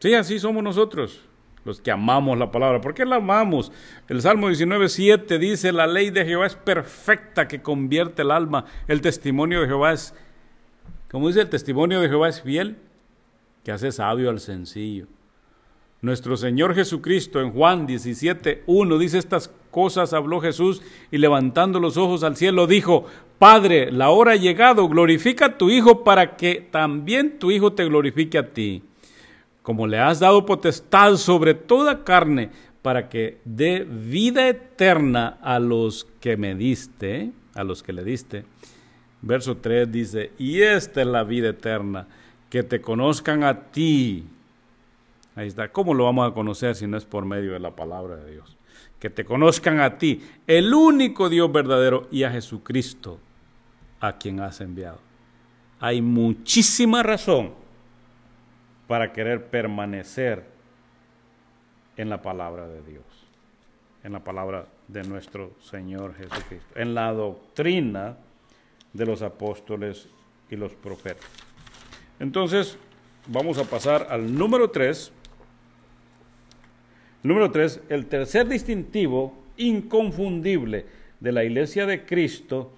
Sí, 0.00 0.12
así 0.12 0.38
somos 0.38 0.62
nosotros, 0.62 1.22
los 1.64 1.80
que 1.80 1.90
amamos 1.90 2.36
la 2.36 2.50
palabra. 2.50 2.82
¿Por 2.82 2.92
qué 2.92 3.06
la 3.06 3.16
amamos? 3.16 3.72
El 4.08 4.20
Salmo 4.20 4.50
19.7 4.50 5.38
dice, 5.38 5.72
la 5.72 5.86
ley 5.86 6.10
de 6.10 6.26
Jehová 6.26 6.46
es 6.46 6.56
perfecta 6.56 7.48
que 7.48 7.62
convierte 7.62 8.20
el 8.20 8.32
alma. 8.32 8.66
El 8.86 9.00
testimonio 9.00 9.62
de 9.62 9.66
Jehová 9.66 9.92
es, 9.92 10.14
como 11.10 11.28
dice, 11.28 11.40
el 11.40 11.48
testimonio 11.48 12.00
de 12.00 12.08
Jehová 12.08 12.28
es 12.28 12.42
fiel 12.42 12.76
que 13.64 13.72
hace 13.72 13.92
sabio 13.92 14.30
al 14.30 14.40
sencillo. 14.40 15.06
Nuestro 16.02 16.38
Señor 16.38 16.74
Jesucristo 16.74 17.40
en 17.40 17.52
Juan 17.52 17.86
17, 17.86 18.62
1 18.66 18.98
dice 18.98 19.18
estas 19.18 19.52
cosas, 19.70 20.14
habló 20.14 20.40
Jesús 20.40 20.80
y 21.10 21.18
levantando 21.18 21.78
los 21.78 21.98
ojos 21.98 22.24
al 22.24 22.36
cielo 22.36 22.66
dijo, 22.66 23.04
Padre, 23.38 23.92
la 23.92 24.08
hora 24.08 24.32
ha 24.32 24.36
llegado, 24.36 24.88
glorifica 24.88 25.46
a 25.46 25.58
tu 25.58 25.68
Hijo 25.68 26.02
para 26.02 26.36
que 26.36 26.66
también 26.70 27.38
tu 27.38 27.50
Hijo 27.50 27.74
te 27.74 27.84
glorifique 27.84 28.38
a 28.38 28.48
ti, 28.48 28.82
como 29.62 29.86
le 29.86 29.98
has 29.98 30.20
dado 30.20 30.46
potestad 30.46 31.16
sobre 31.16 31.52
toda 31.52 32.02
carne, 32.02 32.50
para 32.80 33.10
que 33.10 33.38
dé 33.44 33.84
vida 33.84 34.48
eterna 34.48 35.38
a 35.42 35.58
los 35.58 36.08
que 36.20 36.38
me 36.38 36.54
diste, 36.54 37.32
a 37.54 37.62
los 37.62 37.82
que 37.82 37.92
le 37.92 38.04
diste. 38.04 38.44
Verso 39.20 39.58
3 39.58 39.92
dice, 39.92 40.32
y 40.38 40.62
esta 40.62 41.02
es 41.02 41.06
la 41.06 41.24
vida 41.24 41.50
eterna 41.50 42.08
que 42.50 42.64
te 42.64 42.80
conozcan 42.80 43.44
a 43.44 43.70
ti. 43.70 44.26
Ahí 45.36 45.46
está. 45.46 45.68
¿Cómo 45.70 45.94
lo 45.94 46.04
vamos 46.04 46.30
a 46.30 46.34
conocer 46.34 46.74
si 46.74 46.86
no 46.86 46.98
es 46.98 47.04
por 47.04 47.24
medio 47.24 47.52
de 47.52 47.60
la 47.60 47.70
palabra 47.70 48.16
de 48.16 48.32
Dios? 48.32 48.56
Que 48.98 49.08
te 49.08 49.24
conozcan 49.24 49.80
a 49.80 49.96
ti, 49.96 50.22
el 50.46 50.74
único 50.74 51.30
Dios 51.30 51.50
verdadero, 51.50 52.08
y 52.10 52.24
a 52.24 52.30
Jesucristo, 52.30 53.18
a 54.00 54.18
quien 54.18 54.40
has 54.40 54.60
enviado. 54.60 54.98
Hay 55.78 56.02
muchísima 56.02 57.02
razón 57.02 57.54
para 58.86 59.12
querer 59.12 59.46
permanecer 59.46 60.44
en 61.96 62.10
la 62.10 62.20
palabra 62.20 62.66
de 62.66 62.82
Dios, 62.82 63.04
en 64.02 64.12
la 64.12 64.20
palabra 64.20 64.66
de 64.88 65.04
nuestro 65.04 65.52
Señor 65.62 66.14
Jesucristo, 66.16 66.74
en 66.74 66.94
la 66.94 67.12
doctrina 67.12 68.16
de 68.92 69.06
los 69.06 69.22
apóstoles 69.22 70.08
y 70.50 70.56
los 70.56 70.74
profetas. 70.74 71.49
Entonces, 72.20 72.78
vamos 73.26 73.58
a 73.58 73.64
pasar 73.64 74.06
al 74.10 74.34
número 74.34 74.70
3. 74.70 75.12
Número 77.22 77.50
3, 77.50 77.82
el 77.88 78.06
tercer 78.06 78.46
distintivo 78.46 79.34
inconfundible 79.56 80.86
de 81.18 81.32
la 81.32 81.44
iglesia 81.44 81.86
de 81.86 82.04
Cristo 82.04 82.72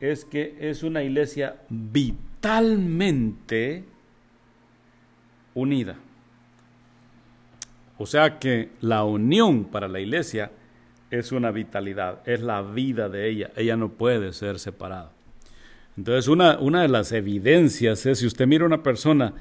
es 0.00 0.24
que 0.24 0.56
es 0.60 0.82
una 0.82 1.02
iglesia 1.02 1.56
vitalmente 1.68 3.84
unida. 5.54 5.96
O 7.98 8.06
sea 8.06 8.38
que 8.38 8.70
la 8.80 9.04
unión 9.04 9.64
para 9.64 9.88
la 9.88 10.00
iglesia 10.00 10.50
es 11.10 11.32
una 11.32 11.50
vitalidad, 11.50 12.26
es 12.28 12.40
la 12.40 12.62
vida 12.62 13.08
de 13.08 13.28
ella, 13.28 13.50
ella 13.56 13.76
no 13.76 13.90
puede 13.90 14.32
ser 14.32 14.58
separada. 14.58 15.15
Entonces, 15.96 16.28
una, 16.28 16.58
una 16.58 16.82
de 16.82 16.88
las 16.88 17.12
evidencias 17.12 18.04
es 18.04 18.18
si 18.18 18.26
usted 18.26 18.46
mira 18.46 18.64
a 18.64 18.66
una 18.66 18.82
persona 18.82 19.32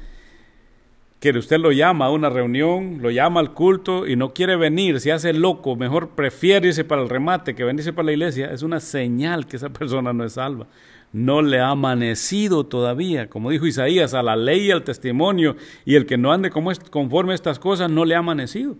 que 1.20 1.32
usted 1.32 1.60
lo 1.60 1.72
llama 1.72 2.06
a 2.06 2.12
una 2.12 2.30
reunión, 2.30 3.00
lo 3.02 3.10
llama 3.10 3.40
al 3.40 3.54
culto 3.54 4.08
y 4.08 4.16
no 4.16 4.34
quiere 4.34 4.56
venir, 4.56 5.00
se 5.00 5.12
hace 5.12 5.34
loco, 5.34 5.76
mejor 5.76 6.10
prefiere 6.10 6.68
irse 6.68 6.84
para 6.84 7.02
el 7.02 7.10
remate 7.10 7.56
que 7.56 7.64
venirse 7.64 7.94
para 7.94 8.06
la 8.08 8.12
iglesia, 8.12 8.52
es 8.52 8.62
una 8.62 8.80
señal 8.80 9.48
que 9.48 9.58
esa 9.58 9.70
persona 9.74 10.14
no 10.14 10.24
es 10.24 10.34
salva. 10.34 10.68
No 11.12 11.42
le 11.42 11.60
ha 11.60 11.70
amanecido 11.70 12.66
todavía, 12.66 13.30
como 13.30 13.50
dijo 13.50 13.66
Isaías, 13.66 14.14
a 14.14 14.22
la 14.22 14.36
ley 14.36 14.68
y 14.68 14.72
al 14.72 14.84
testimonio, 14.84 15.56
y 15.86 15.96
el 15.96 16.06
que 16.06 16.18
no 16.18 16.32
ande 16.32 16.50
como 16.50 16.72
conforme 16.90 17.32
a 17.32 17.36
estas 17.36 17.58
cosas 17.58 17.90
no 17.90 18.06
le 18.06 18.16
ha 18.16 18.20
amanecido. 18.20 18.76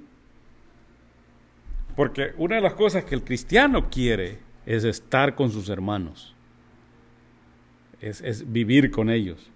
Porque 1.96 2.34
una 2.38 2.58
de 2.58 2.62
las 2.62 2.74
cosas 2.74 3.06
que 3.06 3.16
el 3.16 3.24
cristiano 3.24 3.90
quiere 3.90 4.40
es 4.66 4.84
estar 4.84 5.36
con 5.36 5.50
sus 5.50 5.70
hermanos 5.70 6.35
es, 8.06 8.52
vivir 8.52 8.92
con 8.92 9.10
ellos. 9.10 9.50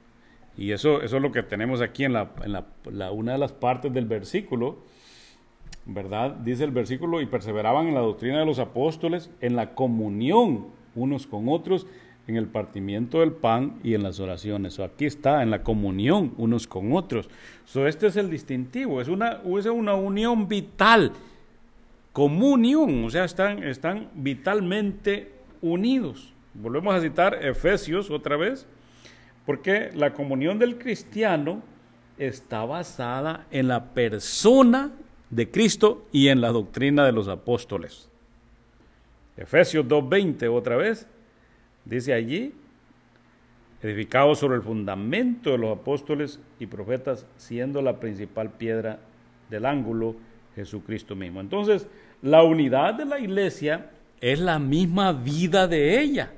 Y 0.57 0.71
eso, 0.71 1.01
eso 1.01 1.17
es 1.17 1.21
lo 1.21 1.31
que 1.31 1.43
tenemos 1.43 1.81
aquí 1.81 2.03
en, 2.03 2.13
la, 2.13 2.31
una 3.11 3.33
de 3.33 3.37
las 3.37 3.53
partes 3.53 3.93
del 3.93 4.05
versículo, 4.05 4.79
¿verdad? 5.85 6.31
Dice 6.31 6.63
el 6.63 6.71
versículo, 6.71 7.21
y 7.21 7.27
perseveraban 7.27 7.87
en 7.87 7.93
la 7.93 8.01
doctrina 8.01 8.39
de 8.39 8.45
los 8.45 8.59
apóstoles, 8.59 9.29
en 9.39 9.55
la 9.55 9.73
comunión 9.73 10.67
unos 10.95 11.27
con 11.27 11.47
otros, 11.47 11.87
en 12.27 12.35
el 12.35 12.47
partimiento 12.47 13.21
del 13.21 13.31
pan 13.31 13.79
y 13.83 13.93
en 13.93 14.03
las 14.03 14.19
oraciones. 14.19 14.77
O 14.79 14.83
aquí 14.83 15.05
está, 15.05 15.41
en 15.41 15.49
la 15.49 15.63
comunión 15.63 16.33
unos 16.37 16.67
con 16.67 16.93
otros. 16.93 17.29
So, 17.65 17.87
este 17.87 18.07
es 18.07 18.17
el 18.17 18.29
distintivo, 18.29 18.99
es 19.01 19.07
una, 19.07 19.41
es 19.57 19.65
una 19.65 19.95
unión 19.95 20.47
vital, 20.47 21.13
comunión, 22.11 23.05
o 23.05 23.09
sea, 23.09 23.23
están, 23.23 23.63
están 23.63 24.09
vitalmente 24.13 25.31
unidos. 25.61 26.33
Volvemos 26.61 26.93
a 26.93 26.99
citar 26.99 27.39
Efesios 27.41 28.11
otra 28.11 28.35
vez, 28.35 28.67
porque 29.45 29.91
la 29.93 30.13
comunión 30.13 30.59
del 30.59 30.77
cristiano 30.77 31.61
está 32.17 32.65
basada 32.65 33.47
en 33.49 33.69
la 33.69 33.93
persona 33.93 34.91
de 35.29 35.49
Cristo 35.49 36.05
y 36.11 36.27
en 36.27 36.41
la 36.41 36.49
doctrina 36.49 37.05
de 37.05 37.13
los 37.13 37.29
apóstoles. 37.29 38.09
Efesios 39.37 39.85
2.20 39.85 40.53
otra 40.53 40.75
vez, 40.75 41.07
dice 41.85 42.11
allí, 42.13 42.53
edificado 43.81 44.35
sobre 44.35 44.57
el 44.57 44.61
fundamento 44.61 45.51
de 45.51 45.59
los 45.59 45.77
apóstoles 45.77 46.41
y 46.59 46.65
profetas, 46.65 47.25
siendo 47.37 47.81
la 47.81 48.01
principal 48.01 48.49
piedra 48.51 48.99
del 49.49 49.65
ángulo 49.65 50.17
Jesucristo 50.55 51.15
mismo. 51.15 51.39
Entonces, 51.39 51.87
la 52.21 52.43
unidad 52.43 52.95
de 52.95 53.05
la 53.05 53.17
iglesia 53.17 53.91
es 54.19 54.39
la 54.39 54.59
misma 54.59 55.13
vida 55.13 55.65
de 55.65 56.01
ella. 56.01 56.33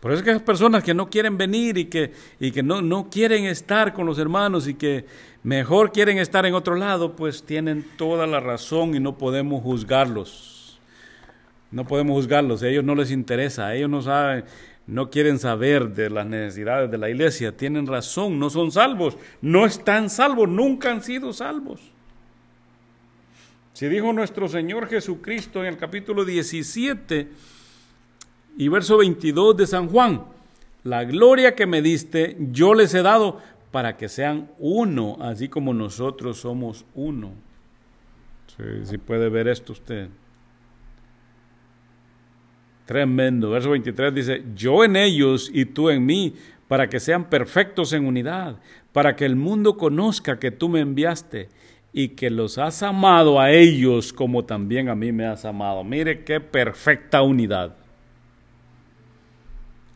Por 0.00 0.12
eso 0.12 0.20
es 0.20 0.24
que 0.24 0.32
las 0.32 0.42
personas 0.42 0.82
que 0.82 0.94
no 0.94 1.10
quieren 1.10 1.36
venir 1.36 1.76
y 1.76 1.84
que, 1.84 2.12
y 2.40 2.50
que 2.52 2.62
no, 2.62 2.80
no 2.80 3.10
quieren 3.10 3.44
estar 3.44 3.92
con 3.92 4.06
los 4.06 4.18
hermanos 4.18 4.66
y 4.66 4.74
que 4.74 5.04
mejor 5.42 5.92
quieren 5.92 6.16
estar 6.16 6.46
en 6.46 6.54
otro 6.54 6.74
lado, 6.74 7.14
pues 7.14 7.42
tienen 7.42 7.84
toda 7.98 8.26
la 8.26 8.40
razón 8.40 8.94
y 8.94 9.00
no 9.00 9.18
podemos 9.18 9.62
juzgarlos. 9.62 10.80
No 11.70 11.86
podemos 11.86 12.14
juzgarlos, 12.14 12.62
a 12.62 12.68
ellos 12.68 12.82
no 12.82 12.94
les 12.94 13.10
interesa, 13.10 13.66
a 13.66 13.76
ellos 13.76 13.90
no 13.90 14.02
saben, 14.02 14.44
no 14.86 15.10
quieren 15.10 15.38
saber 15.38 15.90
de 15.90 16.10
las 16.10 16.26
necesidades 16.26 16.90
de 16.90 16.98
la 16.98 17.10
iglesia, 17.10 17.56
tienen 17.56 17.86
razón, 17.86 18.40
no 18.40 18.50
son 18.50 18.72
salvos, 18.72 19.16
no 19.40 19.66
están 19.66 20.10
salvos, 20.10 20.48
nunca 20.48 20.90
han 20.90 21.02
sido 21.02 21.32
salvos. 21.32 21.80
Si 23.72 23.86
dijo 23.86 24.12
nuestro 24.12 24.48
Señor 24.48 24.88
Jesucristo 24.88 25.60
en 25.60 25.66
el 25.66 25.76
capítulo 25.76 26.24
17, 26.24 27.28
y 28.60 28.68
verso 28.68 28.98
22 28.98 29.56
de 29.56 29.66
San 29.66 29.88
Juan, 29.88 30.22
la 30.84 31.04
gloria 31.04 31.54
que 31.54 31.64
me 31.64 31.80
diste, 31.80 32.36
yo 32.52 32.74
les 32.74 32.92
he 32.92 33.00
dado 33.00 33.38
para 33.70 33.96
que 33.96 34.06
sean 34.06 34.50
uno, 34.58 35.16
así 35.18 35.48
como 35.48 35.72
nosotros 35.72 36.40
somos 36.40 36.84
uno. 36.94 37.32
Si 38.84 38.98
puede 38.98 39.30
ver 39.30 39.48
esto 39.48 39.72
usted. 39.72 40.10
Tremendo. 42.84 43.48
Verso 43.48 43.70
23 43.70 44.14
dice, 44.14 44.44
yo 44.54 44.84
en 44.84 44.96
ellos 44.96 45.50
y 45.50 45.64
tú 45.64 45.88
en 45.88 46.04
mí, 46.04 46.34
para 46.68 46.86
que 46.86 47.00
sean 47.00 47.30
perfectos 47.30 47.94
en 47.94 48.04
unidad, 48.04 48.58
para 48.92 49.16
que 49.16 49.24
el 49.24 49.36
mundo 49.36 49.78
conozca 49.78 50.38
que 50.38 50.50
tú 50.50 50.68
me 50.68 50.80
enviaste 50.80 51.48
y 51.94 52.08
que 52.08 52.28
los 52.28 52.58
has 52.58 52.82
amado 52.82 53.40
a 53.40 53.52
ellos 53.52 54.12
como 54.12 54.44
también 54.44 54.90
a 54.90 54.94
mí 54.94 55.12
me 55.12 55.24
has 55.24 55.46
amado. 55.46 55.82
Mire 55.82 56.24
qué 56.24 56.40
perfecta 56.40 57.22
unidad 57.22 57.79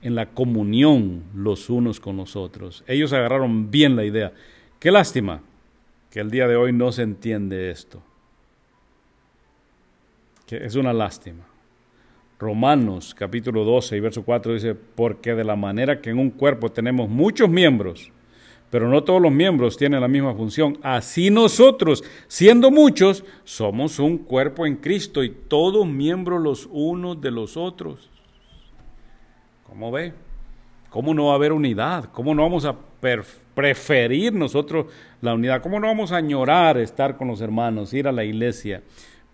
en 0.05 0.15
la 0.15 0.27
comunión 0.27 1.25
los 1.35 1.71
unos 1.71 1.99
con 1.99 2.19
los 2.19 2.37
otros. 2.37 2.85
Ellos 2.87 3.13
agarraron 3.15 3.71
bien 3.71 3.97
la 3.97 4.05
idea. 4.05 4.33
Qué 4.79 4.93
lástima 4.93 5.41
que 6.11 6.21
el 6.21 6.31
día 6.31 6.47
de 6.47 6.57
hoy 6.57 6.73
no 6.73 6.93
se 6.93 7.03
entiende 7.03 7.71
esto. 7.71 8.03
Es 10.51 10.77
una 10.77 10.93
lástima. 10.93 11.45
Romanos 12.39 13.15
capítulo 13.19 13.65
12 13.65 13.97
y 13.97 14.01
verso 14.01 14.23
4 14.23 14.53
dice, 14.53 14.75
porque 14.75 15.35
de 15.35 15.43
la 15.43 15.57
manera 15.57 16.03
que 16.03 16.11
en 16.11 16.19
un 16.19 16.31
cuerpo 16.31 16.71
tenemos 16.71 17.09
muchos 17.09 17.49
miembros, 17.49 18.13
pero 18.71 18.91
no 18.91 19.05
todos 19.05 19.23
los 19.23 19.33
miembros 19.33 19.79
tienen 19.79 20.03
la 20.03 20.09
misma 20.09 20.35
función, 20.35 20.77
así 20.83 21.31
nosotros, 21.31 22.05
siendo 22.27 22.71
muchos, 22.71 23.25
somos 23.45 23.99
un 23.99 24.19
cuerpo 24.19 24.67
en 24.67 24.77
Cristo 24.77 25.25
y 25.25 25.31
todos 25.31 25.87
miembros 25.87 26.43
los 26.43 26.69
unos 26.71 27.21
de 27.23 27.31
los 27.31 27.57
otros. 27.57 28.11
¿Cómo 29.65 29.91
ve? 29.91 30.13
¿Cómo 30.91 31.13
no 31.13 31.27
va 31.27 31.33
a 31.33 31.35
haber 31.35 31.53
unidad? 31.53 32.05
¿Cómo 32.13 32.35
no 32.35 32.43
vamos 32.43 32.65
a 32.65 32.77
preferir 33.55 34.33
nosotros 34.33 34.87
la 35.21 35.35
unidad? 35.35 35.61
¿Cómo 35.61 35.81
no 35.81 35.89
vamos 35.89 36.13
a 36.13 36.17
añorar 36.17 36.79
estar 36.79 37.17
con 37.17 37.27
los 37.27 37.41
hermanos, 37.41 37.93
ir 37.93 38.07
a 38.07 38.13
la 38.13 38.25
iglesia, 38.25 38.83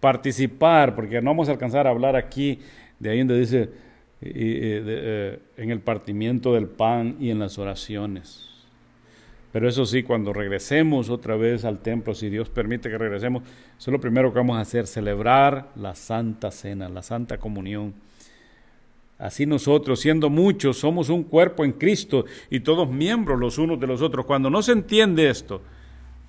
participar? 0.01 0.95
Porque 0.95 1.21
no 1.21 1.31
vamos 1.31 1.49
a 1.49 1.53
alcanzar 1.53 1.87
a 1.87 1.91
hablar 1.91 2.17
aquí 2.17 2.61
de 2.99 3.11
ahí 3.11 3.19
donde 3.19 3.39
dice 3.39 3.71
eh, 4.23 5.39
en 5.57 5.71
el 5.71 5.81
partimiento 5.81 6.55
del 6.55 6.67
pan 6.67 7.17
y 7.21 7.31
en 7.31 7.39
las 7.39 7.59
oraciones. 7.59 8.49
Pero 9.53 9.69
eso 9.69 9.85
sí, 9.85 10.03
cuando 10.03 10.33
regresemos 10.33 11.11
otra 11.11 11.37
vez 11.37 11.65
al 11.65 11.81
templo, 11.81 12.15
si 12.15 12.31
Dios 12.31 12.49
permite 12.49 12.89
que 12.89 12.97
regresemos, 12.97 13.43
eso 13.43 13.91
es 13.91 13.93
lo 13.93 14.01
primero 14.01 14.33
que 14.33 14.39
vamos 14.39 14.57
a 14.57 14.61
hacer, 14.61 14.87
celebrar 14.87 15.71
la 15.75 15.95
Santa 15.95 16.51
Cena, 16.51 16.89
la 16.89 17.03
Santa 17.03 17.39
Comunión 17.39 17.95
Así 19.21 19.45
nosotros, 19.45 20.01
siendo 20.01 20.31
muchos, 20.31 20.79
somos 20.79 21.11
un 21.11 21.25
cuerpo 21.25 21.63
en 21.65 21.73
Cristo 21.73 22.25
y 22.49 22.61
todos 22.61 22.91
miembros 22.91 23.39
los 23.39 23.59
unos 23.59 23.79
de 23.79 23.87
los 23.87 24.01
otros. 24.01 24.25
Cuando 24.25 24.49
no 24.49 24.63
se 24.63 24.73
entiende 24.73 25.29
esto, 25.29 25.61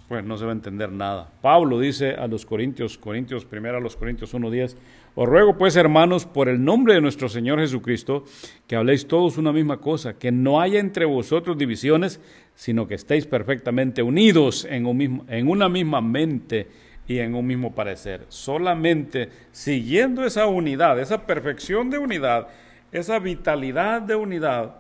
pues 0.10 0.26
no 0.26 0.38
se 0.38 0.44
va 0.44 0.52
a 0.52 0.56
entender 0.56 0.92
nada. 0.92 1.32
Pablo 1.42 1.80
dice 1.80 2.12
a 2.12 2.28
los 2.28 2.46
Corintios, 2.46 2.98
Corintios, 2.98 3.46
primero 3.46 3.78
a 3.78 3.80
los 3.80 3.96
Corintios 3.96 4.34
1.10, 4.34 4.76
os 5.16 5.26
ruego 5.26 5.58
pues 5.58 5.78
hermanos, 5.78 6.26
por 6.26 6.50
el 6.50 6.62
nombre 6.62 6.94
de 6.94 7.00
nuestro 7.00 7.30
Señor 7.30 7.60
Jesucristo, 7.60 8.26
que 8.68 8.76
habléis 8.76 9.08
todos 9.08 9.38
una 9.38 9.54
misma 9.54 9.78
cosa, 9.78 10.20
que 10.20 10.34
no 10.34 10.60
haya 10.60 10.82
entre 10.82 11.06
vosotros 11.06 11.58
divisiones, 11.58 12.20
sino 12.56 12.90
que 12.90 12.96
estéis 12.96 13.26
perfectamente 13.26 14.04
unidos 14.04 14.68
en, 14.70 14.86
un 14.86 14.98
mismo, 14.98 15.26
en 15.30 15.48
una 15.48 15.70
misma 15.70 16.02
mente 16.02 16.68
y 17.08 17.20
en 17.20 17.34
un 17.34 17.48
mismo 17.48 17.74
parecer. 17.74 18.26
Solamente 18.28 19.30
siguiendo 19.54 20.26
esa 20.26 20.46
unidad, 20.46 21.00
esa 21.00 21.26
perfección 21.26 21.90
de 21.90 21.98
unidad, 22.00 22.50
esa 22.92 23.20
vitalidad 23.20 24.02
de 24.02 24.16
unidad 24.16 24.76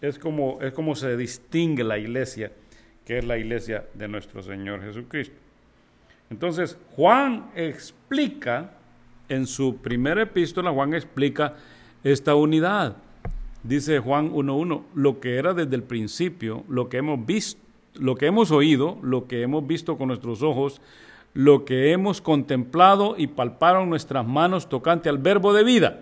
es 0.00 0.18
como, 0.18 0.58
es 0.60 0.72
como 0.72 0.94
se 0.94 1.16
distingue 1.16 1.82
la 1.84 1.98
iglesia, 1.98 2.52
que 3.04 3.18
es 3.18 3.24
la 3.24 3.38
iglesia 3.38 3.86
de 3.94 4.08
nuestro 4.08 4.42
Señor 4.42 4.82
Jesucristo. 4.82 5.36
Entonces, 6.30 6.76
Juan 6.96 7.50
explica, 7.54 8.72
en 9.28 9.46
su 9.46 9.76
primera 9.78 10.22
epístola, 10.22 10.70
Juan 10.70 10.94
explica 10.94 11.54
esta 12.02 12.34
unidad. 12.34 12.96
Dice 13.62 13.98
Juan 13.98 14.30
1.1, 14.30 14.82
lo 14.94 15.20
que 15.20 15.36
era 15.36 15.54
desde 15.54 15.76
el 15.76 15.82
principio, 15.82 16.64
lo 16.68 16.90
que 16.90 16.98
hemos 16.98 17.24
visto, 17.24 17.60
lo 17.94 18.16
que 18.16 18.26
hemos 18.26 18.50
oído, 18.50 18.98
lo 19.02 19.26
que 19.26 19.42
hemos 19.42 19.66
visto 19.66 19.96
con 19.96 20.08
nuestros 20.08 20.42
ojos, 20.42 20.82
lo 21.32 21.64
que 21.64 21.92
hemos 21.92 22.20
contemplado 22.20 23.14
y 23.16 23.28
palparon 23.28 23.88
nuestras 23.88 24.26
manos 24.26 24.68
tocante 24.68 25.08
al 25.08 25.18
verbo 25.18 25.54
de 25.54 25.64
vida. 25.64 26.00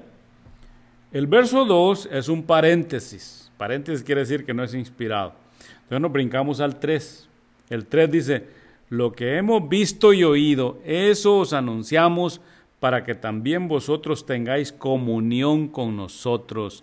El 1.12 1.26
verso 1.26 1.66
2 1.66 2.08
es 2.10 2.28
un 2.28 2.42
paréntesis. 2.42 3.50
Paréntesis 3.58 4.02
quiere 4.02 4.22
decir 4.22 4.46
que 4.46 4.54
no 4.54 4.64
es 4.64 4.72
inspirado. 4.72 5.34
Entonces 5.82 6.00
nos 6.00 6.12
brincamos 6.12 6.60
al 6.60 6.80
3. 6.80 7.28
El 7.68 7.86
3 7.86 8.10
dice, 8.10 8.46
lo 8.88 9.12
que 9.12 9.36
hemos 9.36 9.68
visto 9.68 10.14
y 10.14 10.24
oído, 10.24 10.78
eso 10.84 11.38
os 11.38 11.52
anunciamos 11.52 12.40
para 12.80 13.04
que 13.04 13.14
también 13.14 13.68
vosotros 13.68 14.24
tengáis 14.24 14.72
comunión 14.72 15.68
con 15.68 15.96
nosotros. 15.96 16.82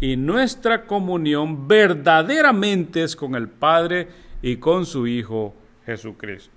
Y 0.00 0.16
nuestra 0.16 0.84
comunión 0.84 1.68
verdaderamente 1.68 3.04
es 3.04 3.14
con 3.14 3.36
el 3.36 3.48
Padre 3.48 4.08
y 4.42 4.56
con 4.56 4.86
su 4.86 5.06
Hijo 5.06 5.54
Jesucristo. 5.86 6.52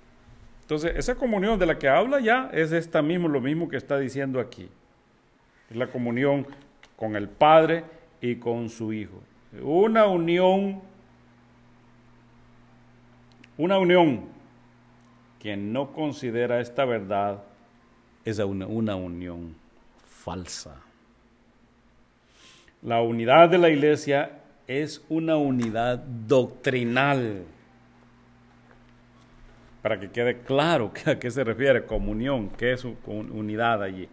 Entonces, 0.62 0.92
esa 0.96 1.14
comunión 1.14 1.58
de 1.58 1.66
la 1.66 1.78
que 1.78 1.88
habla 1.88 2.20
ya 2.20 2.50
es 2.52 2.72
esta 2.72 3.00
mismo, 3.00 3.28
lo 3.28 3.40
mismo 3.40 3.68
que 3.68 3.76
está 3.76 3.98
diciendo 3.98 4.40
aquí. 4.40 4.68
Es 5.70 5.76
la 5.76 5.86
comunión 5.86 6.46
con 7.02 7.16
el 7.16 7.28
Padre 7.28 7.82
y 8.20 8.36
con 8.36 8.68
su 8.70 8.92
Hijo. 8.92 9.20
Una 9.60 10.06
unión, 10.06 10.80
una 13.58 13.76
unión 13.76 14.26
que 15.40 15.56
no 15.56 15.90
considera 15.92 16.60
esta 16.60 16.84
verdad 16.84 17.42
es 18.24 18.38
una, 18.38 18.68
una 18.68 18.94
unión 18.94 19.56
falsa. 20.06 20.76
La 22.82 23.02
unidad 23.02 23.48
de 23.48 23.58
la 23.58 23.70
iglesia 23.70 24.38
es 24.68 25.04
una 25.08 25.36
unidad 25.36 25.98
doctrinal. 25.98 27.42
Para 29.82 29.98
que 29.98 30.08
quede 30.08 30.38
claro 30.42 30.92
a 31.06 31.16
qué 31.16 31.32
se 31.32 31.42
refiere 31.42 31.84
comunión, 31.84 32.50
qué 32.50 32.74
es 32.74 32.84
unidad 32.84 33.82
allí. 33.82 34.08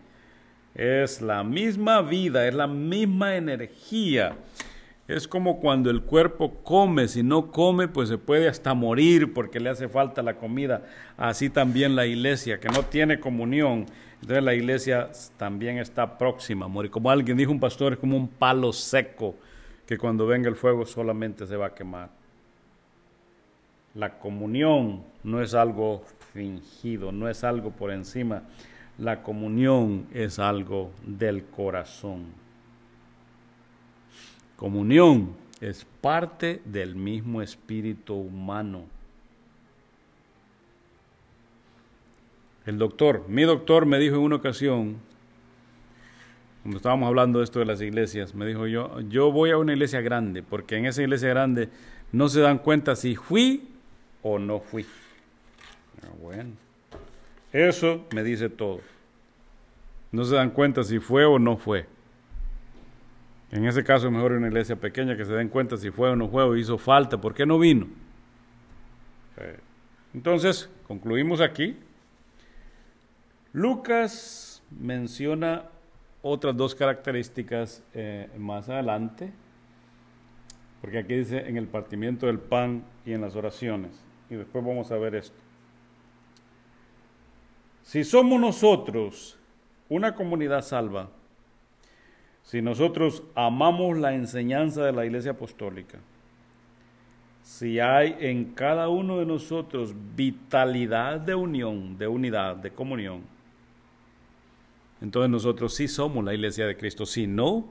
Es 0.75 1.21
la 1.21 1.43
misma 1.43 2.01
vida, 2.01 2.47
es 2.47 2.53
la 2.53 2.67
misma 2.67 3.35
energía. 3.35 4.35
Es 5.07 5.27
como 5.27 5.59
cuando 5.59 5.89
el 5.89 6.03
cuerpo 6.03 6.53
come, 6.63 7.07
si 7.07 7.23
no 7.23 7.51
come, 7.51 7.87
pues 7.87 8.09
se 8.09 8.19
puede 8.19 8.47
hasta 8.47 8.75
morir 8.75 9.33
porque 9.33 9.59
le 9.59 9.69
hace 9.69 9.89
falta 9.89 10.21
la 10.21 10.35
comida. 10.35 10.83
Así 11.17 11.49
también 11.49 11.95
la 11.95 12.05
iglesia, 12.05 12.59
que 12.59 12.69
no 12.69 12.83
tiene 12.83 13.19
comunión. 13.19 13.87
Entonces 14.21 14.43
la 14.43 14.53
iglesia 14.53 15.09
también 15.37 15.79
está 15.79 16.17
próxima 16.17 16.65
a 16.65 16.69
morir. 16.69 16.91
Como 16.91 17.09
alguien 17.09 17.37
dijo, 17.37 17.51
un 17.51 17.59
pastor 17.59 17.93
es 17.93 17.99
como 17.99 18.15
un 18.15 18.27
palo 18.27 18.71
seco 18.71 19.35
que 19.87 19.97
cuando 19.97 20.27
venga 20.27 20.47
el 20.47 20.55
fuego 20.55 20.85
solamente 20.85 21.47
se 21.47 21.55
va 21.55 21.67
a 21.67 21.73
quemar. 21.73 22.11
La 23.95 24.19
comunión 24.19 25.03
no 25.23 25.41
es 25.41 25.55
algo 25.55 26.03
fingido, 26.33 27.11
no 27.11 27.27
es 27.27 27.43
algo 27.43 27.71
por 27.71 27.91
encima. 27.91 28.43
La 28.99 29.23
comunión 29.23 30.07
es 30.13 30.39
algo 30.39 30.91
del 31.05 31.45
corazón. 31.45 32.25
Comunión 34.57 35.35
es 35.61 35.85
parte 36.01 36.61
del 36.65 36.95
mismo 36.95 37.41
espíritu 37.41 38.13
humano. 38.13 38.83
El 42.65 42.77
doctor, 42.77 43.23
mi 43.29 43.43
doctor 43.43 43.85
me 43.85 43.99
dijo 43.99 44.15
en 44.17 44.21
una 44.21 44.35
ocasión, 44.35 44.97
cuando 46.61 46.77
estábamos 46.77 47.07
hablando 47.07 47.39
de 47.39 47.45
esto 47.45 47.59
de 47.59 47.65
las 47.65 47.81
iglesias, 47.81 48.35
me 48.35 48.45
dijo 48.45 48.67
yo, 48.67 48.99
yo 49.01 49.31
voy 49.31 49.51
a 49.51 49.57
una 49.57 49.73
iglesia 49.73 50.01
grande, 50.01 50.43
porque 50.43 50.75
en 50.75 50.85
esa 50.85 51.01
iglesia 51.01 51.29
grande 51.29 51.69
no 52.11 52.27
se 52.27 52.41
dan 52.41 52.57
cuenta 52.57 52.97
si 52.97 53.15
fui 53.15 53.69
o 54.21 54.39
no 54.39 54.59
fui. 54.59 54.85
Ah, 56.03 56.11
bueno, 56.21 56.51
eso 57.51 58.05
me 58.13 58.23
dice 58.23 58.49
todo. 58.49 58.81
No 60.11 60.23
se 60.23 60.35
dan 60.35 60.51
cuenta 60.51 60.83
si 60.83 60.99
fue 60.99 61.25
o 61.25 61.39
no 61.39 61.57
fue. 61.57 61.85
En 63.51 63.65
ese 63.65 63.83
caso 63.83 64.07
es 64.07 64.13
mejor 64.13 64.33
una 64.33 64.47
iglesia 64.47 64.75
pequeña 64.75 65.17
que 65.17 65.25
se 65.25 65.33
den 65.33 65.49
cuenta 65.49 65.77
si 65.77 65.89
fue 65.89 66.09
o 66.09 66.15
no 66.15 66.29
fue 66.29 66.43
o 66.43 66.55
hizo 66.55 66.77
falta, 66.77 67.19
¿por 67.19 67.33
qué 67.33 67.45
no 67.45 67.57
vino? 67.57 67.87
Entonces, 70.13 70.69
concluimos 70.87 71.41
aquí. 71.41 71.77
Lucas 73.53 74.61
menciona 74.69 75.65
otras 76.21 76.55
dos 76.55 76.75
características 76.75 77.83
eh, 77.93 78.29
más 78.37 78.69
adelante, 78.69 79.31
porque 80.81 80.99
aquí 80.99 81.15
dice 81.15 81.47
en 81.47 81.57
el 81.57 81.67
partimiento 81.67 82.27
del 82.27 82.39
pan 82.39 82.83
y 83.05 83.13
en 83.13 83.21
las 83.21 83.35
oraciones, 83.35 84.03
y 84.29 84.35
después 84.35 84.63
vamos 84.63 84.91
a 84.91 84.97
ver 84.97 85.15
esto. 85.15 85.37
Si 87.89 88.03
somos 88.03 88.39
nosotros 88.39 89.35
una 89.89 90.13
comunidad 90.13 90.61
salva, 90.61 91.09
si 92.43 92.61
nosotros 92.61 93.23
amamos 93.33 93.97
la 93.97 94.13
enseñanza 94.13 94.85
de 94.85 94.91
la 94.91 95.07
Iglesia 95.07 95.31
Apostólica, 95.31 95.97
si 97.41 97.79
hay 97.79 98.15
en 98.19 98.53
cada 98.53 98.89
uno 98.89 99.17
de 99.17 99.25
nosotros 99.25 99.95
vitalidad 100.15 101.19
de 101.19 101.33
unión, 101.33 101.97
de 101.97 102.07
unidad, 102.07 102.57
de 102.57 102.69
comunión, 102.69 103.23
entonces 105.01 105.31
nosotros 105.31 105.73
sí 105.73 105.87
somos 105.87 106.23
la 106.23 106.35
Iglesia 106.35 106.67
de 106.67 106.77
Cristo. 106.77 107.07
Si 107.07 107.25
no, 107.25 107.69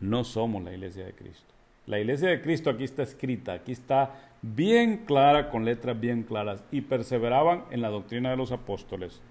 no 0.00 0.24
somos 0.24 0.64
la 0.64 0.72
Iglesia 0.72 1.04
de 1.04 1.12
Cristo. 1.12 1.54
La 1.86 2.00
Iglesia 2.00 2.30
de 2.30 2.42
Cristo 2.42 2.68
aquí 2.68 2.82
está 2.82 3.04
escrita, 3.04 3.52
aquí 3.52 3.70
está 3.70 4.10
bien 4.42 5.04
clara, 5.06 5.50
con 5.50 5.64
letras 5.64 6.00
bien 6.00 6.24
claras, 6.24 6.64
y 6.72 6.80
perseveraban 6.80 7.62
en 7.70 7.80
la 7.80 7.90
doctrina 7.90 8.30
de 8.30 8.36
los 8.36 8.50
apóstoles. 8.50 9.22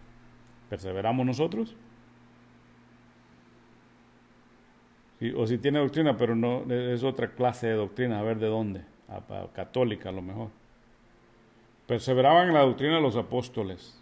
¿Perseveramos 0.71 1.25
nosotros? 1.25 1.75
o 5.35 5.45
si 5.45 5.57
tiene 5.57 5.79
doctrina, 5.79 6.15
pero 6.15 6.33
no 6.33 6.63
es 6.73 7.03
otra 7.03 7.35
clase 7.35 7.67
de 7.67 7.73
doctrina, 7.73 8.19
a 8.19 8.23
ver 8.23 8.39
de 8.39 8.47
dónde, 8.47 8.81
católica 9.53 10.07
a 10.07 10.11
lo 10.13 10.21
mejor. 10.21 10.47
Perseveraban 11.87 12.47
en 12.47 12.53
la 12.53 12.61
doctrina 12.61 12.95
de 12.95 13.01
los 13.01 13.17
apóstoles, 13.17 14.01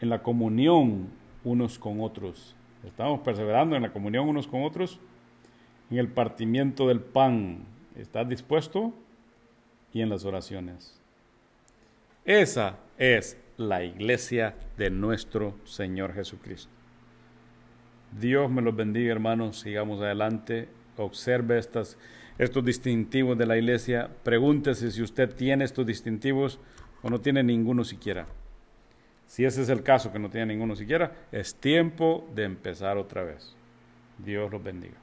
en 0.00 0.10
la 0.10 0.22
comunión 0.22 1.08
unos 1.42 1.76
con 1.76 2.00
otros. 2.02 2.54
Estamos 2.84 3.18
perseverando 3.20 3.74
en 3.74 3.82
la 3.82 3.92
comunión 3.92 4.28
unos 4.28 4.46
con 4.46 4.62
otros, 4.62 5.00
en 5.90 5.98
el 5.98 6.06
partimiento 6.06 6.86
del 6.86 7.00
pan. 7.00 7.64
¿Estás 7.96 8.28
dispuesto? 8.28 8.92
Y 9.92 10.02
en 10.02 10.08
las 10.08 10.24
oraciones. 10.24 10.98
Esa 12.24 12.78
es 12.96 13.36
la 13.58 13.84
iglesia 13.84 14.54
de 14.78 14.88
nuestro 14.88 15.54
Señor 15.64 16.14
Jesucristo. 16.14 16.70
Dios 18.18 18.50
me 18.50 18.62
los 18.62 18.74
bendiga, 18.74 19.12
hermanos. 19.12 19.60
Sigamos 19.60 20.00
adelante. 20.00 20.68
Observe 20.96 21.58
estos 21.58 22.64
distintivos 22.64 23.36
de 23.36 23.46
la 23.46 23.58
iglesia. 23.58 24.08
Pregúntese 24.22 24.90
si 24.90 25.02
usted 25.02 25.34
tiene 25.34 25.64
estos 25.64 25.84
distintivos 25.84 26.58
o 27.02 27.10
no 27.10 27.20
tiene 27.20 27.42
ninguno 27.42 27.84
siquiera. 27.84 28.26
Si 29.26 29.44
ese 29.44 29.60
es 29.60 29.68
el 29.68 29.82
caso, 29.82 30.10
que 30.12 30.18
no 30.18 30.30
tiene 30.30 30.54
ninguno 30.54 30.74
siquiera, 30.74 31.12
es 31.32 31.54
tiempo 31.54 32.26
de 32.34 32.44
empezar 32.44 32.96
otra 32.96 33.24
vez. 33.24 33.54
Dios 34.18 34.50
los 34.50 34.62
bendiga. 34.62 34.96